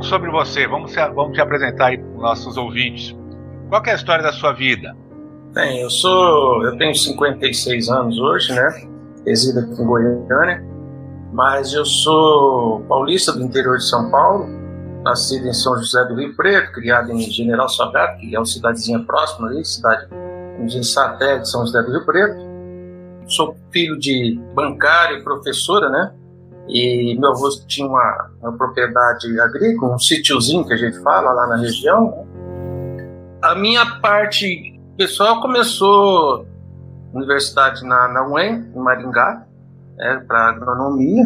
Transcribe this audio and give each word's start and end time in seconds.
Pouco 0.00 0.04
sobre 0.04 0.30
você. 0.30 0.66
Vamos, 0.66 0.94
vamos 0.94 1.32
te 1.32 1.40
apresentar 1.40 1.86
aí 1.86 1.98
para 1.98 2.08
os 2.08 2.22
nossos 2.22 2.56
ouvintes. 2.56 3.16
Qual 3.68 3.82
é 3.84 3.90
a 3.92 3.94
história 3.94 4.22
da 4.22 4.32
sua 4.32 4.52
vida? 4.52 4.96
Bem, 5.52 5.80
eu 5.80 5.90
sou. 5.90 6.64
Eu 6.64 6.76
tenho 6.76 6.94
56 6.94 7.88
anos 7.88 8.18
hoje, 8.18 8.52
né? 8.52 8.88
Resido 9.26 9.60
aqui 9.60 9.80
em 9.80 9.86
Goiânia. 9.86 10.64
Mas 11.32 11.72
eu 11.72 11.84
sou 11.84 12.80
paulista 12.88 13.32
do 13.32 13.42
interior 13.42 13.76
de 13.76 13.88
São 13.88 14.10
Paulo, 14.10 14.46
nascido 15.04 15.46
em 15.46 15.52
São 15.52 15.76
José 15.76 16.04
do 16.06 16.16
Rio 16.16 16.34
Preto, 16.34 16.72
criado 16.72 17.12
em 17.12 17.20
General 17.20 17.68
Salgado, 17.68 18.18
que 18.18 18.34
é 18.34 18.38
uma 18.38 18.46
cidadezinha 18.46 18.98
próxima 19.00 19.48
ali, 19.48 19.64
cidade 19.64 20.08
de 20.66 20.84
satélite 20.84 21.42
de 21.42 21.50
São 21.50 21.64
José 21.64 21.82
do 21.82 21.92
Rio 21.92 22.04
Preto. 22.04 22.50
Sou 23.28 23.56
filho 23.70 23.96
de 23.98 24.40
bancário 24.54 25.18
e 25.18 25.22
professora, 25.22 25.88
né? 25.88 26.12
E 26.70 27.18
meu 27.18 27.30
avô 27.30 27.48
tinha 27.66 27.86
uma, 27.86 28.30
uma 28.40 28.52
propriedade 28.52 29.40
agrícola, 29.40 29.94
um 29.94 29.98
sítiozinho 29.98 30.64
que 30.64 30.72
a 30.72 30.76
gente 30.76 31.00
fala 31.02 31.32
lá 31.32 31.48
na 31.48 31.56
região. 31.56 32.26
A 33.42 33.54
minha 33.56 33.84
parte 34.00 34.78
pessoal 34.96 35.40
começou 35.40 36.46
universidade 37.12 37.84
na, 37.84 38.08
na 38.08 38.28
UEM, 38.28 38.70
em 38.74 38.78
Maringá, 38.78 39.44
né, 39.96 40.24
para 40.28 40.48
agronomia. 40.50 41.24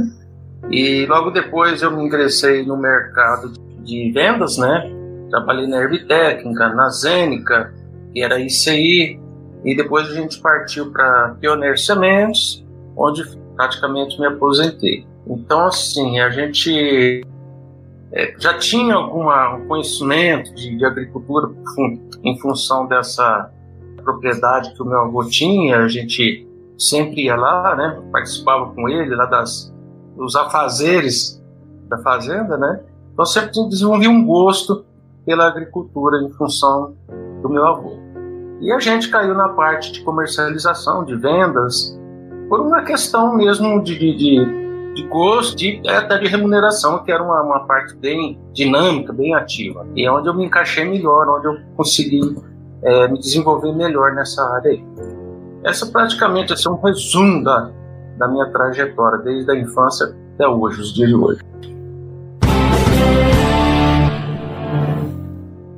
E 0.70 1.04
logo 1.06 1.30
depois 1.30 1.82
eu 1.82 1.90
me 1.90 2.04
ingressei 2.04 2.64
no 2.64 2.76
mercado 2.76 3.52
de 3.82 4.10
vendas, 4.12 4.56
né? 4.56 4.90
Trabalhei 5.28 5.66
na 5.66 5.78
Herbitécnica, 5.78 6.70
na 6.70 6.88
Zênica, 6.88 7.74
que 8.12 8.22
era 8.22 8.40
ICI. 8.40 9.20
E 9.62 9.76
depois 9.76 10.08
a 10.08 10.14
gente 10.14 10.40
partiu 10.40 10.90
para 10.90 11.36
Pioneer 11.40 11.78
Sementes, 11.78 12.64
onde 12.96 13.24
praticamente 13.56 14.18
me 14.18 14.26
aposentei. 14.26 15.06
Então, 15.26 15.66
assim, 15.66 16.20
a 16.20 16.30
gente 16.30 17.24
é, 18.12 18.34
já 18.38 18.58
tinha 18.58 18.94
algum 18.94 19.26
conhecimento 19.66 20.54
de, 20.54 20.76
de, 20.76 20.84
agricultura 20.84 21.50
em 22.22 22.38
função 22.38 22.86
dessa 22.86 23.50
propriedade 24.02 24.74
que 24.74 24.82
o 24.82 24.86
meu 24.86 25.00
avô 25.00 25.24
tinha. 25.24 25.78
A 25.78 25.88
gente 25.88 26.46
sempre 26.78 27.24
ia 27.24 27.36
lá, 27.36 27.74
né? 27.74 28.02
Participava 28.12 28.72
com 28.72 28.88
ele 28.88 29.14
lá 29.14 29.26
das 29.26 29.72
dos 30.16 30.36
afazeres 30.36 31.42
da 31.88 31.98
fazenda, 31.98 32.56
né? 32.56 32.80
Então 33.12 33.24
sempre 33.24 33.50
desenvolvi 33.68 34.08
um 34.08 34.24
gosto 34.24 34.84
pela 35.24 35.46
agricultura 35.46 36.22
em 36.22 36.30
função 36.30 36.94
do 37.42 37.48
meu 37.48 37.66
avô. 37.66 37.98
E 38.60 38.70
a 38.72 38.78
gente 38.78 39.08
caiu 39.08 39.34
na 39.34 39.48
parte 39.50 39.92
de 39.92 40.02
comercialização, 40.02 41.04
de 41.04 41.16
vendas, 41.16 41.98
por 42.48 42.60
uma 42.60 42.82
questão 42.82 43.34
mesmo 43.34 43.82
de, 43.82 43.98
de, 43.98 44.16
de 44.16 44.63
de 44.94 45.02
gosto 45.08 45.60
e 45.60 45.82
até 45.88 46.18
de 46.18 46.28
remuneração, 46.28 47.02
que 47.02 47.10
era 47.10 47.22
uma, 47.22 47.42
uma 47.42 47.66
parte 47.66 47.96
bem 47.96 48.40
dinâmica, 48.52 49.12
bem 49.12 49.34
ativa. 49.34 49.86
E 49.96 50.06
é 50.06 50.10
onde 50.10 50.28
eu 50.28 50.34
me 50.34 50.44
encaixei 50.46 50.84
melhor, 50.84 51.28
onde 51.28 51.46
eu 51.46 51.56
consegui 51.76 52.20
é, 52.82 53.08
me 53.08 53.18
desenvolver 53.18 53.72
melhor 53.72 54.14
nessa 54.14 54.42
área 54.54 54.70
aí. 54.70 54.84
Essa 55.64 55.86
praticamente 55.86 56.52
é 56.52 56.70
um 56.70 56.80
resumo 56.80 57.42
da, 57.42 57.70
da 58.18 58.28
minha 58.28 58.46
trajetória, 58.52 59.18
desde 59.18 59.50
a 59.50 59.56
infância 59.56 60.14
até 60.34 60.46
hoje, 60.46 60.80
os 60.80 60.94
dias 60.94 61.08
de 61.08 61.14
hoje. 61.14 61.40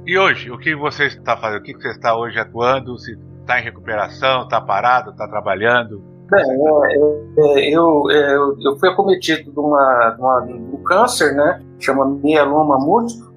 E 0.06 0.18
hoje, 0.18 0.50
o 0.50 0.58
que 0.58 0.74
você 0.76 1.06
está 1.06 1.36
fazendo? 1.36 1.60
O 1.60 1.62
que 1.62 1.72
você 1.72 1.88
está 1.88 2.16
hoje 2.16 2.38
atuando? 2.38 2.96
Se 2.98 3.18
está 3.41 3.60
em 3.60 3.64
recuperação, 3.64 4.42
está 4.42 4.60
parado, 4.60 5.10
está 5.10 5.26
trabalhando? 5.26 6.16
Bem, 6.28 6.42
é, 6.42 6.98
é, 7.38 7.70
eu, 7.70 8.10
é, 8.10 8.34
eu, 8.34 8.56
eu 8.60 8.76
fui 8.78 8.88
acometido 8.88 9.53
de, 9.53 9.59
uma, 9.59 10.10
de, 10.10 10.20
uma, 10.20 10.41
de 10.41 10.53
um 10.53 10.82
câncer, 10.82 11.34
né? 11.34 11.62
Chama 11.78 12.04
mieloma 12.04 12.78
múltiplo. 12.78 13.32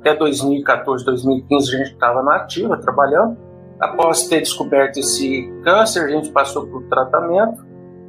Até 0.00 0.14
2014, 0.14 1.04
2015 1.04 1.74
a 1.74 1.78
gente 1.78 1.92
estava 1.92 2.22
na 2.22 2.36
ativa, 2.36 2.76
trabalhando. 2.76 3.38
Após 3.80 4.28
ter 4.28 4.40
descoberto 4.40 4.98
esse 4.98 5.50
câncer, 5.64 6.04
a 6.04 6.08
gente 6.08 6.30
passou 6.30 6.66
por 6.66 6.82
tratamento. 6.84 7.64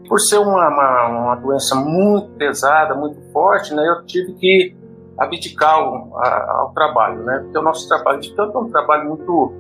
Por 0.09 0.19
ser 0.19 0.37
uma, 0.37 0.67
uma, 0.67 1.07
uma 1.07 1.35
doença 1.35 1.75
muito 1.75 2.29
pesada, 2.31 2.95
muito 2.95 3.21
forte, 3.31 3.73
né? 3.73 3.87
Eu 3.87 4.05
tive 4.05 4.33
que 4.33 4.75
abdicar 5.17 5.73
ao, 5.73 6.17
ao 6.21 6.73
trabalho, 6.73 7.23
né? 7.23 7.39
Porque 7.43 7.57
o 7.57 7.61
nosso 7.61 7.87
trabalho 7.87 8.19
de 8.19 8.33
campo 8.33 8.57
é 8.57 8.61
um 8.61 8.69
trabalho 8.69 9.07
muito 9.09 9.53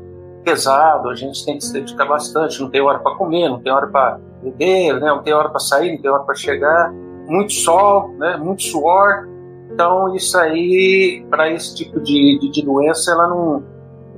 pesado, 0.43 1.09
a 1.09 1.15
gente 1.15 1.43
tem 1.45 1.57
que 1.57 1.65
se 1.65 1.73
dedicar 1.73 2.05
bastante, 2.05 2.61
não 2.61 2.69
tem 2.69 2.81
hora 2.81 2.99
para 2.99 3.15
comer, 3.15 3.49
não 3.49 3.59
tem 3.61 3.71
hora 3.71 3.87
para 3.87 4.17
beber, 4.41 4.99
né? 4.99 5.07
não 5.07 5.23
tem 5.23 5.33
hora 5.33 5.49
para 5.49 5.59
sair, 5.59 5.93
não 5.93 6.01
tem 6.01 6.11
hora 6.11 6.23
para 6.23 6.35
chegar, 6.35 6.91
muito 7.27 7.53
sol, 7.53 8.09
né? 8.17 8.37
muito 8.37 8.63
suor. 8.63 9.27
Então, 9.71 10.15
isso 10.15 10.37
aí, 10.37 11.25
para 11.29 11.51
esse 11.51 11.75
tipo 11.75 11.99
de, 11.99 12.39
de, 12.39 12.49
de, 12.49 12.65
doença, 12.65 13.11
ela 13.11 13.27
não, 13.27 13.63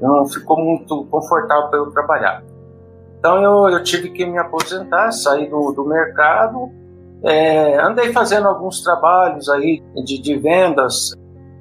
não 0.02 0.26
ficou 0.26 0.58
muito 0.58 1.06
confortável 1.06 1.70
para 1.70 1.80
eu 1.80 1.92
trabalhar. 1.92 2.44
Então, 3.18 3.42
eu, 3.44 3.70
eu 3.70 3.84
tive 3.84 4.10
que 4.12 4.26
me 4.26 4.38
aposentar, 4.38 5.12
sair 5.12 5.50
do, 5.50 5.72
do 5.72 5.86
mercado. 5.86 6.70
É, 7.24 7.78
andei 7.82 8.14
fazendo 8.14 8.48
alguns 8.48 8.82
trabalhos 8.82 9.50
aí 9.50 9.84
de, 10.06 10.22
de 10.22 10.38
vendas 10.38 11.14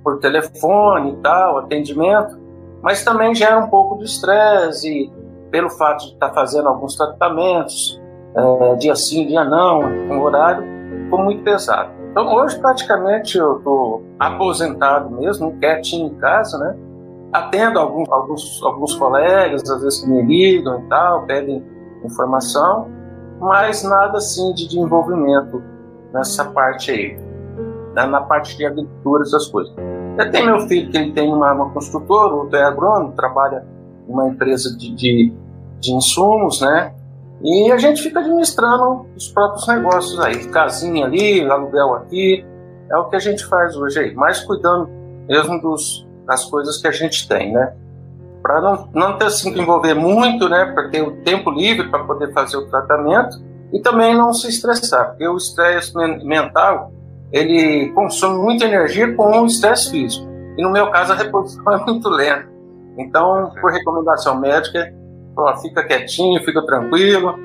por 0.05 0.21
telefone 0.21 1.13
e 1.13 1.17
tal, 1.17 1.59
atendimento, 1.59 2.39
mas 2.83 3.05
também 3.05 3.35
gera 3.35 3.59
um 3.59 3.69
pouco 3.69 3.99
de 3.99 4.05
estresse 4.05 5.13
pelo 5.51 5.71
fato 5.71 6.07
de 6.07 6.13
estar 6.13 6.33
fazendo 6.33 6.69
alguns 6.69 6.97
tratamentos, 6.97 7.98
é, 8.35 8.75
dia 8.77 8.95
sim, 8.95 9.27
dia 9.27 9.45
não, 9.45 9.81
um 9.81 10.21
horário, 10.21 10.65
ficou 11.05 11.19
muito 11.19 11.43
pesado. 11.43 11.91
Então 12.11 12.35
hoje 12.35 12.59
praticamente 12.59 13.39
eu 13.39 13.59
estou 13.59 14.03
aposentado 14.19 15.11
mesmo, 15.11 15.57
quietinho 15.59 16.09
em 16.09 16.15
casa, 16.15 16.59
né? 16.59 16.77
Atendo 17.33 17.79
alguns, 17.79 18.09
alguns, 18.11 18.63
alguns 18.63 18.95
colegas, 18.95 19.69
às 19.69 19.83
vezes 19.83 20.01
que 20.01 20.09
me 20.09 20.23
ligam 20.23 20.81
e 20.81 20.89
tal, 20.89 21.27
pedem 21.27 21.65
informação, 22.05 22.89
mas 23.39 23.83
nada 23.83 24.19
assim 24.19 24.53
de 24.55 24.67
desenvolvimento 24.67 25.63
nessa 26.13 26.45
parte 26.47 26.91
aí, 26.91 27.19
né? 27.95 28.07
na 28.07 28.21
parte 28.23 28.57
de 28.57 28.65
agricultura, 28.65 29.23
essas 29.23 29.47
coisas. 29.47 29.75
Eu 30.19 30.31
tenho 30.31 30.47
meu 30.47 30.61
filho 30.67 30.91
que 30.91 30.97
ele 30.97 31.13
tem 31.13 31.33
uma, 31.33 31.53
uma 31.53 31.71
construtora, 31.71 32.35
outro 32.35 32.57
é 32.57 32.65
agrônomo, 32.65 33.13
trabalha 33.13 33.65
em 34.09 34.13
uma 34.13 34.27
empresa 34.29 34.77
de, 34.77 34.93
de, 34.95 35.33
de 35.79 35.93
insumos, 35.93 36.61
né? 36.61 36.93
E 37.43 37.71
a 37.71 37.77
gente 37.77 38.03
fica 38.03 38.21
administrando 38.21 39.07
os 39.17 39.29
próprios 39.29 39.67
negócios 39.69 40.19
aí, 40.21 40.49
casinha 40.49 41.07
ali, 41.07 41.49
aluguel 41.49 41.95
aqui, 41.95 42.45
é 42.91 42.97
o 42.97 43.09
que 43.09 43.17
a 43.17 43.21
gente 43.21 43.45
faz 43.47 43.77
hoje 43.77 44.01
aí, 44.01 44.15
mas 44.15 44.41
cuidando 44.41 44.89
mesmo 45.29 45.61
dos, 45.61 46.07
das 46.27 46.45
coisas 46.47 46.81
que 46.81 46.89
a 46.89 46.93
gente 46.93 47.29
tem, 47.29 47.53
né? 47.53 47.75
Para 48.43 48.61
não, 48.61 48.89
não 48.95 49.19
ter 49.19 49.27
assim 49.27 49.53
que 49.53 49.61
envolver 49.61 49.95
muito, 49.95 50.49
né? 50.49 50.73
Para 50.73 50.89
ter 50.89 51.03
o 51.03 51.17
tempo 51.23 51.51
livre 51.51 51.89
para 51.91 52.05
poder 52.05 52.33
fazer 52.33 52.57
o 52.57 52.67
tratamento 52.67 53.37
e 53.73 53.81
também 53.81 54.17
não 54.17 54.33
se 54.33 54.49
estressar, 54.49 55.11
porque 55.11 55.29
o 55.29 55.37
estresse 55.37 55.95
mental 56.25 56.91
ele 57.31 57.91
consome 57.93 58.43
muita 58.43 58.65
energia 58.65 59.15
com 59.15 59.43
o 59.43 59.47
estresse 59.47 59.91
físico. 59.91 60.27
E 60.57 60.63
no 60.63 60.71
meu 60.71 60.91
caso 60.91 61.13
a 61.13 61.17
reposição 61.17 61.71
é 61.73 61.85
muito 61.85 62.09
lenta. 62.09 62.49
Então, 62.97 63.53
por 63.61 63.71
recomendação 63.71 64.41
médica, 64.41 64.93
ó, 65.43 65.57
fica 65.57 65.85
quietinho, 65.85 66.43
fica 66.45 66.65
tranquilo, 66.65 67.39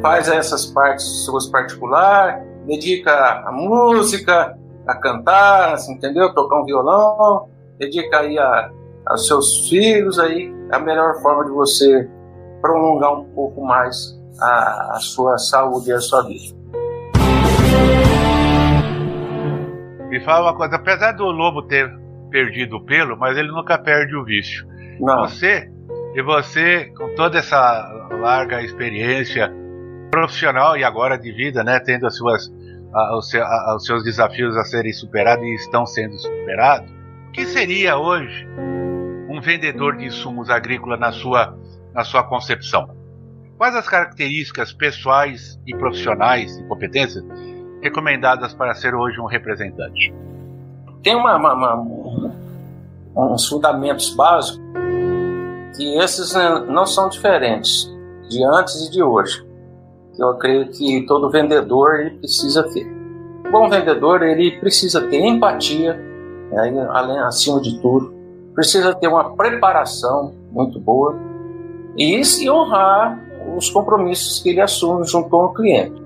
faz 0.00 0.28
essas 0.28 0.66
partes 0.66 1.04
suas 1.24 1.46
particulares, 1.46 2.42
dedica 2.66 3.42
a 3.46 3.52
música, 3.52 4.56
a 4.86 4.94
cantar, 4.96 5.74
assim, 5.74 5.94
entendeu? 5.94 6.32
Tocar 6.34 6.60
um 6.60 6.64
violão, 6.64 7.48
dedica 7.78 8.20
aí 8.20 8.38
a, 8.38 8.70
aos 9.06 9.26
seus 9.26 9.68
filhos, 9.68 10.18
aí 10.18 10.52
é 10.72 10.76
a 10.76 10.78
melhor 10.78 11.20
forma 11.20 11.44
de 11.44 11.50
você 11.50 12.08
prolongar 12.60 13.12
um 13.18 13.24
pouco 13.34 13.64
mais 13.64 14.18
a, 14.40 14.96
a 14.96 14.98
sua 15.00 15.38
saúde 15.38 15.90
e 15.90 15.92
a 15.92 16.00
sua 16.00 16.22
vida. 16.22 16.58
Me 20.08 20.20
fala 20.24 20.50
uma 20.50 20.56
coisa, 20.56 20.76
apesar 20.76 21.12
do 21.12 21.24
lobo 21.24 21.62
ter 21.62 21.88
perdido 22.30 22.76
o 22.76 22.84
pelo, 22.84 23.16
mas 23.16 23.36
ele 23.36 23.48
nunca 23.48 23.78
perde 23.78 24.16
o 24.16 24.24
vício. 24.24 24.66
Não. 24.98 25.20
Você 25.22 25.69
e 26.14 26.22
você, 26.22 26.86
com 26.96 27.14
toda 27.14 27.38
essa 27.38 28.08
larga 28.20 28.62
experiência 28.62 29.52
profissional 30.10 30.76
e 30.76 30.82
agora 30.82 31.16
de 31.16 31.30
vida, 31.30 31.62
né, 31.62 31.78
tendo 31.78 32.06
as 32.06 32.16
suas, 32.16 32.52
a, 32.92 33.16
os, 33.16 33.32
a, 33.34 33.76
os 33.76 33.84
seus 33.84 34.02
desafios 34.02 34.56
a 34.56 34.64
serem 34.64 34.92
superados 34.92 35.44
e 35.44 35.54
estão 35.54 35.86
sendo 35.86 36.18
superados, 36.18 36.90
o 37.28 37.32
que 37.32 37.46
seria 37.46 37.96
hoje 37.96 38.46
um 39.28 39.40
vendedor 39.40 39.96
de 39.96 40.06
insumos 40.06 40.50
agrícolas 40.50 40.98
na 40.98 41.12
sua, 41.12 41.56
na 41.94 42.02
sua 42.02 42.24
concepção? 42.24 42.90
Quais 43.56 43.76
as 43.76 43.88
características 43.88 44.72
pessoais 44.72 45.60
e 45.64 45.76
profissionais 45.76 46.58
e 46.58 46.64
competências 46.64 47.24
recomendadas 47.80 48.52
para 48.52 48.74
ser 48.74 48.94
hoje 48.94 49.20
um 49.20 49.26
representante? 49.26 50.12
Tem 51.04 51.14
uma, 51.14 51.36
uma, 51.36 51.74
uma, 51.74 52.34
uns 53.14 53.46
fundamentos 53.46 54.12
básicos 54.14 54.69
que 55.76 55.98
esses 55.98 56.34
né, 56.34 56.64
não 56.68 56.86
são 56.86 57.08
diferentes 57.08 57.90
de 58.28 58.44
antes 58.44 58.86
e 58.86 58.90
de 58.90 59.02
hoje. 59.02 59.44
Eu 60.18 60.34
creio 60.34 60.68
que 60.68 61.04
todo 61.06 61.30
vendedor 61.30 62.00
ele 62.00 62.18
precisa 62.18 62.62
ter. 62.62 62.86
Um 63.46 63.50
bom 63.50 63.68
vendedor 63.68 64.22
ele 64.22 64.58
precisa 64.58 65.00
ter 65.02 65.20
empatia, 65.20 65.94
né, 66.52 66.88
além 66.90 67.18
acima 67.18 67.60
de 67.60 67.80
tudo, 67.80 68.12
precisa 68.54 68.94
ter 68.94 69.08
uma 69.08 69.34
preparação 69.36 70.34
muito 70.52 70.78
boa 70.78 71.16
e 71.96 72.24
se 72.24 72.48
honrar 72.50 73.18
os 73.56 73.70
compromissos 73.70 74.40
que 74.40 74.50
ele 74.50 74.60
assume 74.60 75.04
junto 75.06 75.28
com 75.28 75.44
o 75.44 75.54
cliente. 75.54 76.00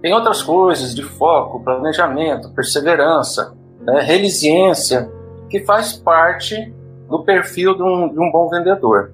Tem 0.00 0.14
outras 0.14 0.42
coisas 0.42 0.94
de 0.94 1.02
foco, 1.02 1.62
planejamento, 1.62 2.50
perseverança, 2.54 3.54
né, 3.82 4.00
resiliência, 4.00 5.10
que 5.48 5.60
faz 5.64 5.92
parte 5.92 6.72
do 7.10 7.24
perfil 7.24 7.74
de 7.74 7.82
um, 7.82 8.08
de 8.08 8.20
um 8.20 8.30
bom 8.30 8.48
vendedor. 8.48 9.12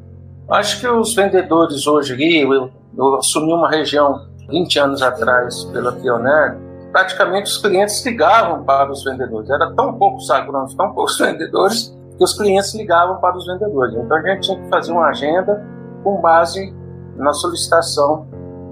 Acho 0.48 0.78
que 0.78 0.86
os 0.86 1.14
vendedores 1.14 1.86
hoje, 1.86 2.14
eu, 2.42 2.70
eu 2.96 3.14
assumi 3.16 3.52
uma 3.52 3.68
região 3.68 4.26
20 4.48 4.78
anos 4.78 5.02
atrás 5.02 5.64
pela 5.64 5.90
Pioneer, 5.92 6.56
praticamente 6.92 7.50
os 7.50 7.58
clientes 7.58 8.04
ligavam 8.04 8.62
para 8.62 8.92
os 8.92 9.02
vendedores. 9.02 9.50
Era 9.50 9.72
tão 9.74 9.94
poucos 9.94 10.30
agrônomos, 10.30 10.74
tão 10.74 10.92
poucos 10.92 11.18
vendedores, 11.18 11.96
que 12.16 12.24
os 12.24 12.36
clientes 12.36 12.74
ligavam 12.74 13.16
para 13.16 13.36
os 13.36 13.46
vendedores. 13.46 13.94
Então 13.94 14.16
a 14.16 14.22
gente 14.22 14.42
tinha 14.42 14.60
que 14.62 14.68
fazer 14.68 14.92
uma 14.92 15.08
agenda 15.08 15.66
com 16.04 16.20
base 16.20 16.74
na 17.16 17.32
solicitação 17.32 18.26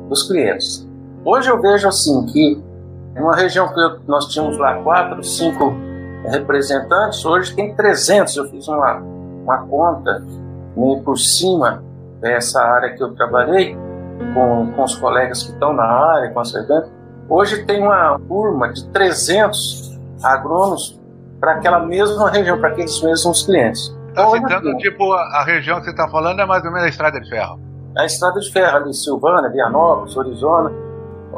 dos 0.09 0.23
clientes. 0.23 0.89
Hoje 1.25 1.51
eu 1.51 1.61
vejo 1.61 1.89
assim 1.89 2.25
que 2.27 2.63
uma 3.17 3.35
região 3.35 3.69
que 3.69 3.81
nós 4.07 4.27
tínhamos 4.27 4.59
lá 4.59 4.83
quatro, 4.83 5.23
cinco 5.23 5.75
representantes, 6.27 7.25
hoje 7.25 7.55
tem 7.55 7.75
300. 7.75 8.37
Eu 8.37 8.45
fiz 8.47 8.67
uma, 8.69 9.03
uma 9.45 9.59
conta 9.67 10.25
meio 10.77 11.03
por 11.03 11.17
cima 11.19 11.85
dessa 12.21 12.61
área 12.61 12.95
que 12.95 13.03
eu 13.03 13.15
trabalhei 13.15 13.77
com, 14.33 14.73
com 14.75 14.83
os 14.83 14.97
colegas 14.97 15.43
que 15.43 15.53
estão 15.53 15.73
na 15.73 15.85
área, 15.85 16.31
com 16.31 16.41
a 16.41 16.45
Serdan. 16.45 16.85
Hoje 17.29 17.65
tem 17.65 17.83
uma 17.83 18.19
turma 18.27 18.73
de 18.73 18.87
300 18.89 19.99
agrônomos 20.23 21.01
para 21.39 21.53
aquela 21.53 21.81
mesma 21.81 22.31
região, 22.31 22.59
para 22.59 22.71
aqueles 22.71 23.01
mesmos 23.03 23.45
clientes. 23.45 23.95
Está 24.09 24.31
citando, 24.31 24.77
tipo, 24.79 25.13
a, 25.13 25.41
a 25.41 25.45
região 25.45 25.79
que 25.79 25.85
você 25.85 25.91
está 25.91 26.09
falando 26.09 26.41
é 26.41 26.47
mais 26.47 26.65
ou 26.65 26.71
menos 26.71 26.87
a 26.87 26.89
Estrada 26.89 27.21
de 27.21 27.29
Ferro. 27.29 27.61
A 27.97 28.05
Estrada 28.05 28.41
de 28.41 28.51
Ferro 28.51 28.77
ali, 28.77 28.95
Silvânia, 28.95 29.51
Vianópolis, 29.51 30.17
Arizona. 30.17 30.73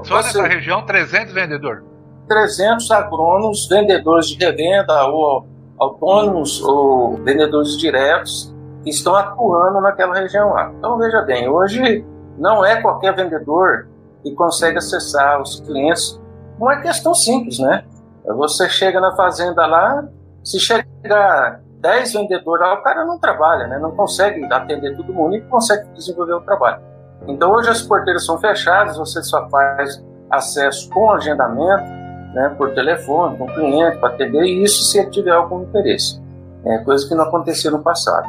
Só 0.05 0.23
você... 0.23 0.39
nessa 0.39 0.47
região, 0.47 0.85
300 0.85 1.33
vendedores? 1.33 1.83
300 2.29 2.91
agrônomos, 2.91 3.67
vendedores 3.69 4.27
de 4.27 4.45
revenda 4.45 5.07
ou 5.07 5.49
autônomos 5.79 6.63
ou 6.63 7.17
vendedores 7.23 7.77
diretos 7.79 8.55
que 8.83 8.91
estão 8.91 9.15
atuando 9.15 9.81
naquela 9.81 10.15
região 10.15 10.53
lá. 10.53 10.73
Então 10.79 10.99
veja 10.99 11.23
bem, 11.23 11.49
hoje 11.49 12.05
não 12.39 12.65
é 12.65 12.81
qualquer 12.81 13.15
vendedor 13.15 13.89
que 14.23 14.35
consegue 14.35 14.79
acessar 14.79 15.41
os 15.41 15.61
clientes. 15.61 16.21
Não 16.59 16.71
é 16.71 16.81
questão 16.81 17.15
simples, 17.15 17.59
né? 17.59 17.85
Você 18.25 18.69
chega 18.69 19.01
na 19.01 19.15
fazenda 19.15 19.67
lá, 19.67 20.05
se 20.43 20.59
chegar 20.59 21.61
10 21.81 22.13
vendedores 22.13 22.61
lá, 22.61 22.75
o 22.75 22.83
cara 22.83 23.05
não 23.05 23.19
trabalha, 23.19 23.67
né? 23.67 23.79
Não 23.79 23.93
consegue 23.93 24.45
atender 24.53 24.97
todo 24.97 25.13
mundo 25.13 25.37
e 25.37 25.41
consegue 25.43 25.87
desenvolver 25.95 26.35
o 26.35 26.41
trabalho. 26.41 26.81
Então 27.29 27.53
hoje 27.53 27.71
as 27.71 27.83
porteiras 27.83 28.25
são 28.25 28.39
fechadas, 28.39 28.97
você 28.97 29.23
só 29.23 29.49
faz 29.49 30.05
acesso 30.31 30.89
com 30.91 31.11
agendamento 31.11 32.06
né, 32.37 32.55
por 32.59 32.75
telefone, 32.75 33.39
com 33.39 33.45
o 33.45 33.55
cliente, 33.55 33.97
para 33.97 34.11
atender 34.11 34.45
isso 34.45 34.85
se 34.85 34.99
ele 34.99 35.09
tiver 35.09 35.31
algum 35.31 35.63
interesse. 35.63 36.23
É 36.67 36.79
coisa 36.79 37.09
que 37.09 37.15
não 37.15 37.25
acontecia 37.25 37.71
no 37.71 37.83
passado. 37.83 38.29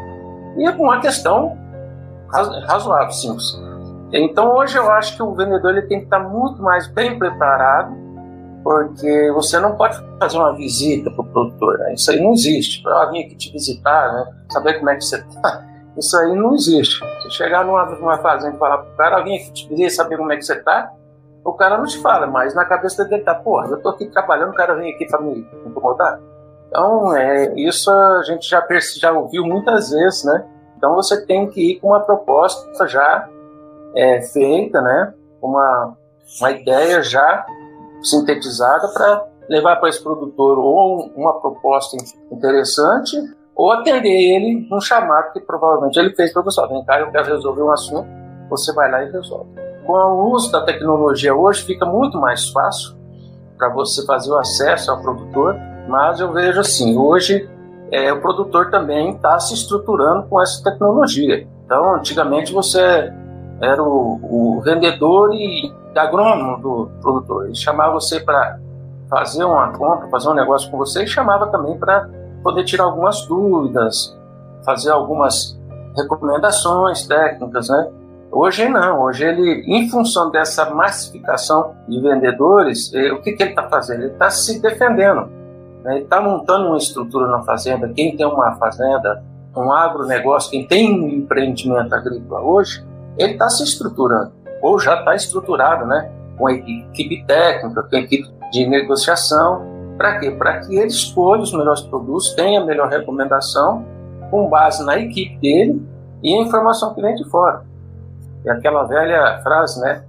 E 0.56 0.66
é 0.66 0.72
uma 0.72 1.02
questão 1.02 1.58
razoável, 2.32 3.12
simples. 3.12 3.60
Então 4.14 4.56
hoje 4.56 4.78
eu 4.78 4.90
acho 4.90 5.18
que 5.18 5.22
o 5.22 5.36
vendedor 5.36 5.72
ele 5.72 5.82
tem 5.88 6.00
que 6.00 6.06
estar 6.06 6.20
muito 6.20 6.62
mais 6.62 6.88
bem 6.88 7.20
preparado, 7.20 7.94
porque 8.64 9.30
você 9.34 9.60
não 9.60 9.76
pode 9.76 10.02
fazer 10.18 10.38
uma 10.38 10.56
visita 10.56 11.12
para 11.12 11.22
o 11.22 11.28
produtor. 11.28 11.78
Né? 11.80 11.94
Isso 11.96 12.10
aí 12.10 12.22
não 12.22 12.32
existe. 12.32 12.82
Para 12.82 13.12
vir 13.12 13.26
aqui 13.26 13.36
te 13.36 13.52
visitar, 13.52 14.14
né? 14.14 14.34
saber 14.50 14.76
como 14.76 14.90
é 14.90 14.96
que 14.96 15.04
você 15.04 15.18
está. 15.18 15.66
Isso 15.98 16.16
aí 16.16 16.34
não 16.34 16.56
existe. 16.56 17.00
Você 17.00 17.30
chegar 17.32 17.66
numa, 17.66 17.84
numa 17.86 18.18
fazenda 18.20 18.56
e 18.56 18.60
falar 18.60 18.78
para 18.78 18.94
o 18.94 18.96
cara, 18.96 19.24
vir 19.24 19.36
aqui 19.36 19.52
te 19.52 19.68
visitar, 19.68 20.04
saber 20.04 20.16
como 20.16 20.32
é 20.32 20.38
que 20.38 20.44
você 20.44 20.54
está, 20.54 20.94
o 21.48 21.54
cara 21.54 21.78
não 21.78 21.86
te 21.86 21.98
fala, 22.00 22.28
mas 22.28 22.54
na 22.54 22.66
cabeça 22.66 23.06
dele 23.06 23.24
tá, 23.24 23.34
porra, 23.34 23.70
eu 23.70 23.82
tô 23.82 23.90
aqui 23.90 24.06
trabalhando, 24.08 24.50
o 24.50 24.56
cara 24.56 24.76
vem 24.76 24.94
aqui 24.94 25.08
para 25.08 25.22
me 25.22 25.48
incomodar. 25.66 26.20
Então, 26.68 27.16
é, 27.16 27.54
isso 27.56 27.90
a 27.90 28.22
gente 28.24 28.50
já, 28.50 28.66
já 28.98 29.14
ouviu 29.14 29.46
muitas 29.46 29.92
vezes, 29.92 30.26
né? 30.26 30.46
Então 30.78 30.94
você 30.96 31.26
tem 31.26 31.48
que 31.50 31.72
ir 31.72 31.80
com 31.80 31.88
uma 31.88 32.02
proposta 32.02 32.86
já 32.86 33.30
é, 33.96 34.22
feita, 34.22 34.82
né? 34.82 35.14
Uma, 35.42 35.96
uma 36.42 36.52
ideia 36.52 37.02
já 37.02 37.46
sintetizada 38.04 38.90
para 38.90 39.26
levar 39.50 39.78
para 39.78 39.88
esse 39.88 40.04
produtor 40.04 40.60
ou 40.60 41.10
uma 41.16 41.40
proposta 41.40 41.96
interessante 42.30 43.16
ou 43.56 43.72
atender 43.72 44.10
ele 44.10 44.68
num 44.70 44.82
chamado 44.82 45.32
que 45.32 45.40
provavelmente 45.40 45.98
ele 45.98 46.14
fez 46.14 46.34
para 46.34 46.42
você. 46.42 46.62
Vem 46.68 46.84
cá, 46.84 47.00
eu 47.00 47.10
quero 47.10 47.26
resolver 47.26 47.64
um 47.64 47.72
assunto, 47.72 48.08
você 48.50 48.74
vai 48.74 48.92
lá 48.92 49.04
e 49.04 49.12
resolve 49.12 49.67
com 49.88 49.94
o 49.94 50.34
uso 50.34 50.52
da 50.52 50.62
tecnologia 50.62 51.34
hoje 51.34 51.64
fica 51.64 51.86
muito 51.86 52.20
mais 52.20 52.50
fácil 52.50 52.96
para 53.58 53.70
você 53.70 54.06
fazer 54.06 54.30
o 54.30 54.38
acesso 54.38 54.92
ao 54.92 55.02
produtor, 55.02 55.56
mas 55.88 56.20
eu 56.20 56.32
vejo 56.32 56.60
assim, 56.60 56.98
hoje 56.98 57.50
é, 57.92 58.12
o 58.12 58.22
produtor 58.22 58.70
também 58.70 59.12
está 59.12 59.40
se 59.40 59.54
estruturando 59.54 60.28
com 60.28 60.42
essa 60.42 60.62
tecnologia. 60.62 61.48
Então, 61.66 61.96
antigamente 61.96 62.54
você 62.54 63.12
era 63.62 63.82
o, 63.82 64.58
o 64.58 64.62
vendedor 64.62 65.34
e 65.34 65.74
agrônomo 65.96 66.62
do 66.62 66.92
produtor. 67.02 67.46
Ele 67.46 67.56
chamava 67.56 67.94
você 67.94 68.20
para 68.20 68.60
fazer 69.10 69.44
uma 69.44 69.72
compra, 69.72 70.08
fazer 70.10 70.30
um 70.30 70.34
negócio 70.34 70.70
com 70.70 70.78
você 70.78 71.04
e 71.04 71.08
chamava 71.08 71.48
também 71.48 71.78
para 71.78 72.08
poder 72.44 72.64
tirar 72.66 72.84
algumas 72.84 73.26
dúvidas, 73.26 74.16
fazer 74.64 74.92
algumas 74.92 75.58
recomendações 75.96 77.08
técnicas, 77.08 77.70
né? 77.70 77.90
Hoje 78.32 78.68
não, 78.68 79.04
hoje 79.04 79.26
ele, 79.26 79.64
em 79.66 79.90
função 79.90 80.30
dessa 80.30 80.70
massificação 80.70 81.76
de 81.88 82.00
vendedores, 82.02 82.94
eh, 82.94 83.12
o 83.12 83.22
que, 83.22 83.32
que 83.32 83.42
ele 83.42 83.52
está 83.52 83.70
fazendo? 83.70 84.04
Ele 84.04 84.12
está 84.12 84.30
se 84.30 84.62
defendendo. 84.62 85.30
Né? 85.84 85.96
Ele 85.96 86.04
está 86.04 86.20
montando 86.20 86.68
uma 86.68 86.78
estrutura 86.78 87.28
na 87.28 87.42
fazenda. 87.44 87.88
Quem 87.90 88.16
tem 88.18 88.26
uma 88.26 88.56
fazenda, 88.58 89.24
um 89.56 89.72
agronegócio, 89.72 90.52
quem 90.52 90.68
tem 90.68 90.92
um 90.92 91.08
empreendimento 91.08 91.94
agrícola 91.96 92.42
hoje, 92.42 92.86
ele 93.18 93.34
está 93.34 93.50
se 93.50 93.64
estruturando, 93.64 94.32
ou 94.62 94.78
já 94.78 95.00
está 95.00 95.16
estruturado, 95.16 95.86
né? 95.86 96.12
com 96.38 96.48
a 96.48 96.54
equipe 96.54 97.26
técnica, 97.26 97.82
com 97.82 97.96
a 97.96 98.00
equipe 98.00 98.30
de 98.52 98.68
negociação. 98.68 99.66
Para 99.98 100.20
quê? 100.20 100.32
Para 100.32 100.60
que 100.60 100.76
ele 100.76 100.88
escolha 100.88 101.42
os 101.42 101.52
melhores 101.52 101.82
produtos, 101.82 102.34
tenha 102.36 102.62
a 102.62 102.66
melhor 102.66 102.90
recomendação, 102.90 103.84
com 104.30 104.48
base 104.48 104.86
na 104.86 105.00
equipe 105.00 105.38
dele 105.40 105.82
e 106.22 106.36
a 106.36 106.42
informação 106.42 106.94
que 106.94 107.02
vem 107.02 107.16
de 107.16 107.28
fora. 107.30 107.64
É 108.48 108.52
aquela 108.52 108.84
velha 108.84 109.42
frase, 109.44 109.82
né? 109.82 110.04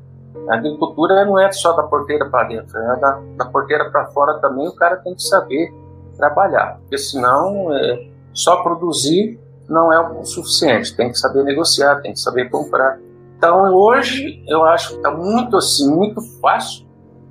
A 0.49 0.55
agricultura 0.55 1.25
não 1.25 1.39
é 1.39 1.51
só 1.51 1.73
da 1.73 1.83
porteira 1.83 2.27
para 2.31 2.47
dentro, 2.49 2.79
é 2.79 2.97
da, 3.01 3.21
da 3.37 3.45
porteira 3.47 3.91
para 3.91 4.07
fora 4.07 4.39
também. 4.39 4.69
O 4.69 4.75
cara 4.75 4.97
tem 4.97 5.15
que 5.15 5.23
saber 5.23 5.75
trabalhar, 6.17 6.79
porque 6.81 6.97
senão 6.97 7.75
é, 7.75 8.09
só 8.33 8.63
produzir 8.63 9.39
não 9.69 9.93
é 9.93 10.01
o 10.01 10.25
suficiente. 10.25 10.97
Tem 10.97 11.11
que 11.11 11.19
saber 11.19 11.43
negociar, 11.43 11.97
tem 11.97 12.13
que 12.13 12.21
saber 12.21 12.49
comprar. 12.49 12.99
Então 13.37 13.75
hoje 13.75 14.43
eu 14.47 14.65
acho 14.65 14.91
que 14.91 14.97
está 14.97 15.11
muito 15.11 15.57
assim, 15.57 15.93
muito 15.93 16.21
fácil 16.41 16.87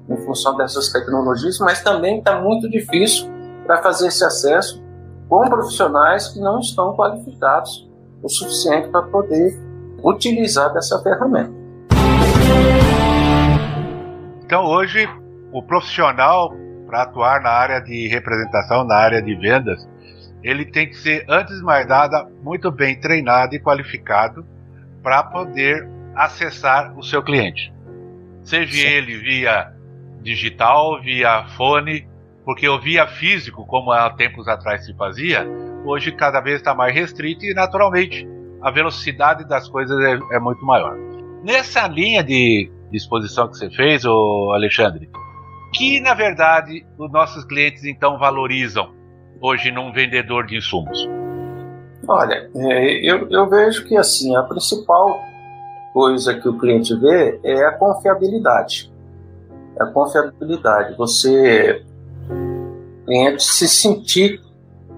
em 0.09 0.17
função 0.17 0.55
dessas 0.55 0.89
tecnologias, 0.89 1.59
mas 1.59 1.81
também 1.81 2.19
está 2.19 2.39
muito 2.39 2.69
difícil 2.69 3.29
para 3.65 3.81
fazer 3.81 4.07
esse 4.07 4.23
acesso 4.23 4.81
com 5.27 5.49
profissionais 5.49 6.29
que 6.29 6.39
não 6.39 6.59
estão 6.59 6.95
qualificados 6.95 7.89
o 8.23 8.29
suficiente 8.29 8.89
para 8.89 9.03
poder 9.03 9.66
utilizar 10.03 10.73
dessa 10.73 11.01
ferramenta. 11.01 11.51
Então 14.43 14.63
hoje 14.65 15.07
o 15.51 15.61
profissional 15.61 16.53
para 16.85 17.03
atuar 17.03 17.41
na 17.41 17.49
área 17.49 17.81
de 17.81 18.07
representação, 18.07 18.85
na 18.85 18.95
área 18.95 19.21
de 19.21 19.35
vendas, 19.35 19.87
ele 20.41 20.65
tem 20.65 20.87
que 20.87 20.95
ser 20.95 21.25
antes 21.27 21.57
de 21.57 21.63
mais 21.63 21.85
nada 21.85 22.25
muito 22.41 22.71
bem 22.71 22.99
treinado 22.99 23.53
e 23.53 23.59
qualificado 23.59 24.45
para 25.03 25.21
poder 25.23 25.87
acessar 26.15 26.97
o 26.97 27.03
seu 27.03 27.21
cliente. 27.21 27.73
seja 28.43 28.71
Sim. 28.71 28.87
ele 28.87 29.17
via 29.17 29.73
digital, 30.21 31.01
via 31.01 31.45
fone, 31.57 32.07
porque 32.45 32.67
o 32.67 32.79
via 32.79 33.05
físico, 33.07 33.65
como 33.65 33.91
há 33.91 34.09
tempos 34.11 34.47
atrás 34.47 34.85
se 34.85 34.93
fazia, 34.95 35.45
hoje 35.85 36.11
cada 36.11 36.39
vez 36.39 36.57
está 36.57 36.73
mais 36.73 36.95
restrito 36.95 37.45
e 37.45 37.53
naturalmente 37.53 38.25
a 38.61 38.71
velocidade 38.71 39.47
das 39.47 39.67
coisas 39.69 39.97
é, 39.99 40.35
é 40.35 40.39
muito 40.39 40.65
maior. 40.65 40.97
Nessa 41.43 41.87
linha 41.87 42.23
de, 42.23 42.71
exposição 42.91 43.47
que 43.47 43.57
você 43.57 43.69
fez, 43.69 44.05
ô 44.05 44.51
Alexandre, 44.53 45.09
que 45.73 45.99
na 45.99 46.13
verdade 46.13 46.85
os 46.97 47.11
nossos 47.11 47.43
clientes 47.43 47.83
então 47.83 48.17
valorizam 48.17 48.93
hoje 49.41 49.71
num 49.71 49.91
vendedor 49.91 50.45
de 50.45 50.57
insumos? 50.57 51.07
Olha, 52.07 52.49
é, 52.55 53.11
eu, 53.11 53.29
eu 53.29 53.49
vejo 53.49 53.85
que 53.85 53.97
assim 53.97 54.35
a 54.35 54.43
principal 54.43 55.19
coisa 55.93 56.33
que 56.33 56.47
o 56.47 56.57
cliente 56.57 56.95
vê 56.95 57.39
é 57.43 57.65
a 57.65 57.73
confiabilidade. 57.73 58.91
A 59.79 59.85
confiabilidade. 59.87 60.95
Você, 60.95 61.83
cliente, 63.05 63.43
se 63.43 63.67
sentir 63.67 64.41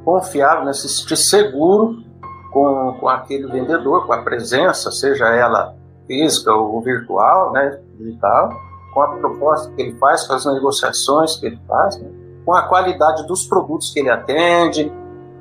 confiável, 0.05 0.65
né, 0.65 0.73
se 0.73 0.87
sentir 0.87 1.17
seguro 1.17 2.03
com, 2.51 2.97
com 2.99 3.07
aquele 3.07 3.47
vendedor, 3.47 4.05
com 4.05 4.13
a 4.13 4.21
presença, 4.21 4.91
seja 4.91 5.27
ela 5.27 5.75
física 6.07 6.53
ou 6.53 6.81
virtual, 6.81 7.51
né, 7.51 7.79
digital, 7.97 8.49
com 8.93 9.01
a 9.01 9.15
proposta 9.15 9.71
que 9.73 9.81
ele 9.81 9.97
faz, 9.99 10.25
com 10.25 10.33
as 10.33 10.45
negociações 10.45 11.35
que 11.35 11.45
ele 11.45 11.59
faz, 11.67 11.99
né, 12.01 12.09
com 12.45 12.53
a 12.53 12.63
qualidade 12.63 13.27
dos 13.27 13.45
produtos 13.45 13.93
que 13.93 13.99
ele 13.99 14.09
atende, 14.09 14.91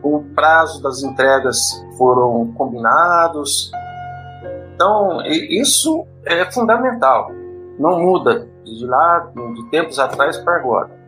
com 0.03 0.17
o 0.17 0.25
prazo 0.35 0.83
das 0.83 1.03
entregas 1.03 1.57
foram 1.97 2.53
combinados. 2.57 3.73
Então, 4.75 5.23
isso 5.27 6.07
é 6.25 6.51
fundamental, 6.53 7.31
não 7.79 7.99
muda 7.99 8.47
de 8.65 8.87
lá, 8.87 9.31
de 9.55 9.71
tempos 9.71 9.99
atrás 9.99 10.37
para 10.37 10.57
agora. 10.57 10.99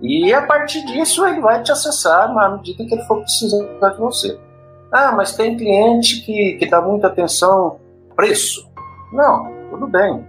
E 0.00 0.32
a 0.32 0.46
partir 0.46 0.84
disso 0.86 1.26
ele 1.26 1.40
vai 1.40 1.62
te 1.62 1.72
acessar 1.72 2.32
na 2.32 2.48
medida 2.50 2.84
que 2.84 2.94
ele 2.94 3.02
for 3.04 3.20
precisando 3.20 3.68
de 3.68 3.98
você. 3.98 4.47
Ah, 4.90 5.12
mas 5.12 5.36
tem 5.36 5.56
cliente 5.56 6.22
que, 6.22 6.54
que 6.54 6.66
dá 6.66 6.80
muita 6.80 7.08
atenção 7.08 7.78
preço. 8.16 8.68
Não, 9.12 9.52
tudo 9.70 9.86
bem. 9.86 10.26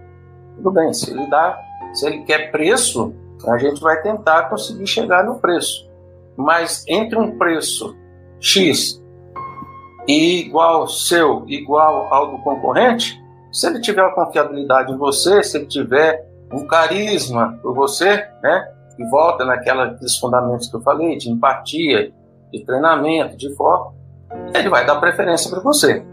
Tudo 0.56 0.70
bem. 0.70 0.92
Se 0.92 1.10
ele 1.10 1.26
dá, 1.28 1.58
se 1.94 2.06
ele 2.06 2.22
quer 2.24 2.50
preço, 2.50 3.14
a 3.48 3.56
gente 3.58 3.80
vai 3.80 4.00
tentar 4.02 4.50
conseguir 4.50 4.86
chegar 4.86 5.24
no 5.24 5.38
preço. 5.38 5.88
Mas 6.36 6.84
entre 6.86 7.18
um 7.18 7.38
preço 7.38 7.96
X 8.38 9.02
e 10.06 10.40
igual 10.40 10.88
seu, 10.88 11.44
igual 11.46 12.12
ao 12.12 12.30
do 12.30 12.38
concorrente, 12.38 13.20
se 13.52 13.66
ele 13.66 13.80
tiver 13.80 14.02
uma 14.02 14.14
confiabilidade 14.14 14.92
em 14.92 14.96
você, 14.96 15.42
se 15.42 15.56
ele 15.56 15.66
tiver 15.66 16.26
um 16.52 16.66
carisma 16.66 17.58
por 17.62 17.74
você, 17.74 18.26
né? 18.42 18.72
E 18.98 19.04
volta 19.08 19.44
naqueles 19.44 20.16
fundamentos 20.18 20.68
que 20.68 20.76
eu 20.76 20.80
falei, 20.80 21.16
de 21.16 21.30
empatia, 21.30 22.12
de 22.52 22.64
treinamento, 22.64 23.36
de 23.36 23.54
foco, 23.54 23.94
ele 24.54 24.68
vai 24.68 24.86
dar 24.86 24.96
preferência 24.96 25.50
para 25.50 25.60
você. 25.60 26.04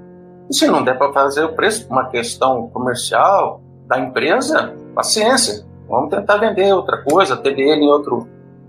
E 0.50 0.56
se 0.56 0.68
não 0.68 0.84
der 0.84 0.98
para 0.98 1.12
fazer 1.12 1.44
o 1.44 1.54
preço, 1.54 1.88
uma 1.90 2.10
questão 2.10 2.70
comercial 2.70 3.62
da 3.86 4.00
empresa, 4.00 4.74
paciência. 4.96 5.66
Vamos 5.88 6.10
tentar 6.10 6.38
vender 6.38 6.74
outra 6.74 7.02
coisa, 7.02 7.34
atender 7.34 7.64
ele 7.64 7.86
em 7.86 7.90
outro, 7.90 8.28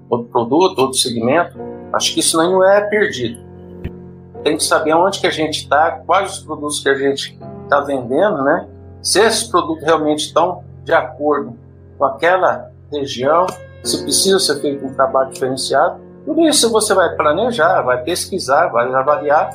outro 0.09 0.29
produto, 0.29 0.79
outro 0.79 0.99
segmento. 0.99 1.59
Acho 1.93 2.15
que 2.15 2.21
isso 2.21 2.37
não 2.37 2.65
é 2.65 2.81
perdido. 2.83 3.41
Tem 4.45 4.57
que 4.57 4.63
saber 4.63 4.95
onde 4.95 5.21
que 5.21 5.27
a 5.27 5.31
gente 5.31 5.63
está, 5.63 6.03
quais 6.07 6.39
os 6.39 6.45
produtos 6.45 6.81
que 6.81 6.89
a 6.89 6.95
gente 6.95 7.39
está 7.65 7.81
vendendo, 7.81 8.43
né? 8.43 8.69
Se 9.03 9.21
esses 9.21 9.45
produtos 9.45 9.85
realmente 9.85 10.27
estão 10.27 10.63
de 10.85 10.93
acordo 10.93 11.57
com 11.97 12.05
aquela 12.05 12.71
região, 12.93 13.47
se 13.83 14.03
precisa 14.03 14.39
ser 14.39 14.61
feito 14.61 14.85
um 14.85 14.93
trabalho 14.95 15.31
diferenciado, 15.31 16.01
tudo 16.29 16.47
isso 16.47 16.71
você 16.71 16.93
vai 16.93 17.17
planejar, 17.17 17.81
vai 17.81 18.03
pesquisar, 18.03 18.67
vai 18.67 18.93
avaliar 18.93 19.49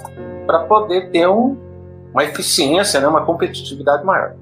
para 0.47 0.63
poder 0.63 1.11
ter 1.11 1.27
um, 1.27 1.55
uma 2.11 2.23
eficiência, 2.23 2.99
né, 2.99 3.07
uma 3.07 3.23
competitividade 3.23 4.03
maior. 4.03 4.33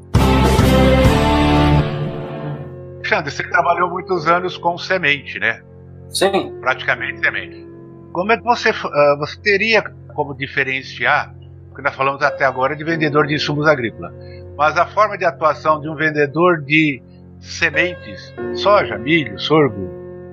Alexandre, 3.00 3.32
você 3.32 3.44
trabalhou 3.50 3.90
muitos 3.90 4.28
anos 4.28 4.58
com 4.58 4.78
semente, 4.78 5.40
né? 5.40 5.62
Sim. 6.08 6.58
Praticamente 6.62 7.20
semente. 7.20 7.68
Como 8.14 8.32
é 8.32 8.38
que 8.38 8.44
você, 8.44 8.70
uh, 8.70 9.18
você 9.20 9.38
teria 9.42 9.84
como 10.16 10.34
diferenciar, 10.34 11.36
porque 11.68 11.82
nós 11.82 11.94
falamos 11.94 12.22
até 12.24 12.46
agora 12.46 12.78
de 12.78 12.84
vendedor 12.86 13.28
de 13.28 13.36
insumos 13.36 13.68
agrícolas, 13.68 14.14
mas 14.56 14.78
a 14.78 14.86
forma 14.86 15.18
de 15.18 15.26
atuação 15.26 15.82
de 15.82 15.90
um 15.90 15.96
vendedor 15.96 16.62
de 16.62 17.04
sementes, 17.42 18.34
soja, 18.54 18.98
milho, 18.98 19.38
sorgo, 19.38 19.90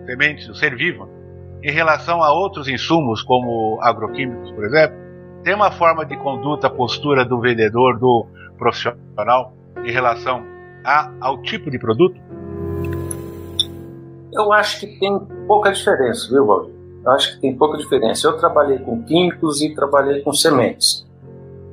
sementes, 0.06 0.48
o 0.48 0.54
ser 0.54 0.76
vivo, 0.76 1.17
em 1.62 1.72
relação 1.72 2.22
a 2.22 2.32
outros 2.32 2.68
insumos, 2.68 3.22
como 3.22 3.78
agroquímicos, 3.82 4.50
por 4.52 4.64
exemplo, 4.64 4.96
tem 5.42 5.54
uma 5.54 5.70
forma 5.70 6.04
de 6.04 6.16
conduta, 6.16 6.68
postura 6.68 7.24
do 7.24 7.40
vendedor, 7.40 7.98
do 7.98 8.26
profissional, 8.56 9.52
em 9.84 9.90
relação 9.90 10.44
a, 10.84 11.10
ao 11.20 11.40
tipo 11.42 11.70
de 11.70 11.78
produto? 11.78 12.20
Eu 14.32 14.52
acho 14.52 14.80
que 14.80 14.86
tem 14.98 15.18
pouca 15.46 15.72
diferença, 15.72 16.28
viu, 16.28 16.46
Valdir? 16.46 16.74
Eu 17.04 17.12
acho 17.12 17.34
que 17.34 17.40
tem 17.40 17.56
pouca 17.56 17.78
diferença. 17.78 18.26
Eu 18.26 18.36
trabalhei 18.36 18.78
com 18.78 19.02
químicos 19.02 19.62
e 19.62 19.74
trabalhei 19.74 20.20
com 20.20 20.32
sementes. 20.32 21.06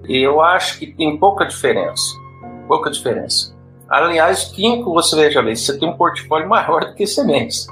E 0.08 0.18
eu 0.18 0.42
acho 0.42 0.80
que 0.80 0.88
tem 0.88 1.18
pouca 1.18 1.46
diferença. 1.46 2.15
Pouca 2.68 2.89
diferença. 2.89 3.56
Aliás, 3.88 4.46
químico, 4.46 4.94
você 4.94 5.15
veja 5.15 5.42
bem, 5.42 5.56
você 5.56 5.77
tem 5.77 5.89
um 5.89 5.98
portfólio 5.98 6.48
maior 6.48 6.86
do 6.86 6.96
que 6.96 7.06
sementes. 7.06 7.68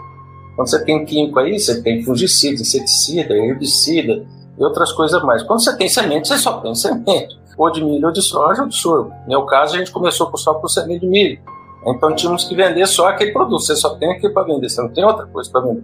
Quando 0.55 0.69
você 0.69 0.83
tem 0.85 1.03
químico 1.05 1.39
aí, 1.39 1.59
você 1.59 1.81
tem 1.81 2.03
fungicida, 2.03 2.61
inseticida, 2.61 3.33
herbicida 3.33 4.25
e 4.57 4.63
outras 4.63 4.91
coisas 4.91 5.21
mais. 5.23 5.43
Quando 5.43 5.63
você 5.63 5.75
tem 5.75 5.89
semente, 5.89 6.27
você 6.27 6.37
só 6.37 6.59
tem 6.59 6.75
semente. 6.75 7.39
Ou 7.57 7.71
de 7.71 7.83
milho, 7.83 8.07
ou 8.07 8.13
de 8.13 8.21
soja, 8.21 8.63
ou 8.63 8.67
de 8.67 8.75
sorgo. 8.75 9.11
No 9.23 9.29
meu 9.29 9.45
caso, 9.45 9.75
a 9.75 9.79
gente 9.79 9.91
começou 9.91 10.35
só 10.37 10.53
com 10.55 10.67
semente 10.67 11.01
de 11.01 11.07
milho. 11.07 11.39
Então 11.85 12.15
tínhamos 12.15 12.45
que 12.45 12.55
vender 12.55 12.87
só 12.87 13.09
aquele 13.09 13.31
produto. 13.31 13.61
Você 13.61 13.75
só 13.75 13.95
tem 13.95 14.11
aquilo 14.11 14.33
para 14.33 14.43
vender, 14.43 14.69
você 14.69 14.81
não 14.81 14.89
tem 14.89 15.03
outra 15.03 15.25
coisa 15.25 15.49
para 15.51 15.61
vender. 15.61 15.83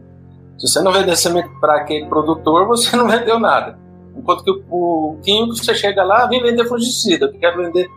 Se 0.58 0.68
você 0.68 0.82
não 0.82 0.92
vender 0.92 1.16
semente 1.16 1.50
para 1.60 1.76
aquele 1.78 2.06
produtor, 2.08 2.68
você 2.68 2.96
não 2.96 3.08
vendeu 3.08 3.40
nada. 3.40 3.78
Enquanto 4.16 4.44
que 4.44 4.52
o, 4.70 5.18
químico, 5.24 5.56
você 5.56 5.74
chega 5.74 6.04
lá, 6.04 6.26
vem 6.26 6.42
vender 6.42 6.66
fungicida, 6.66 7.26
eu 7.26 7.40
quero 7.40 7.64
vender. 7.64 7.88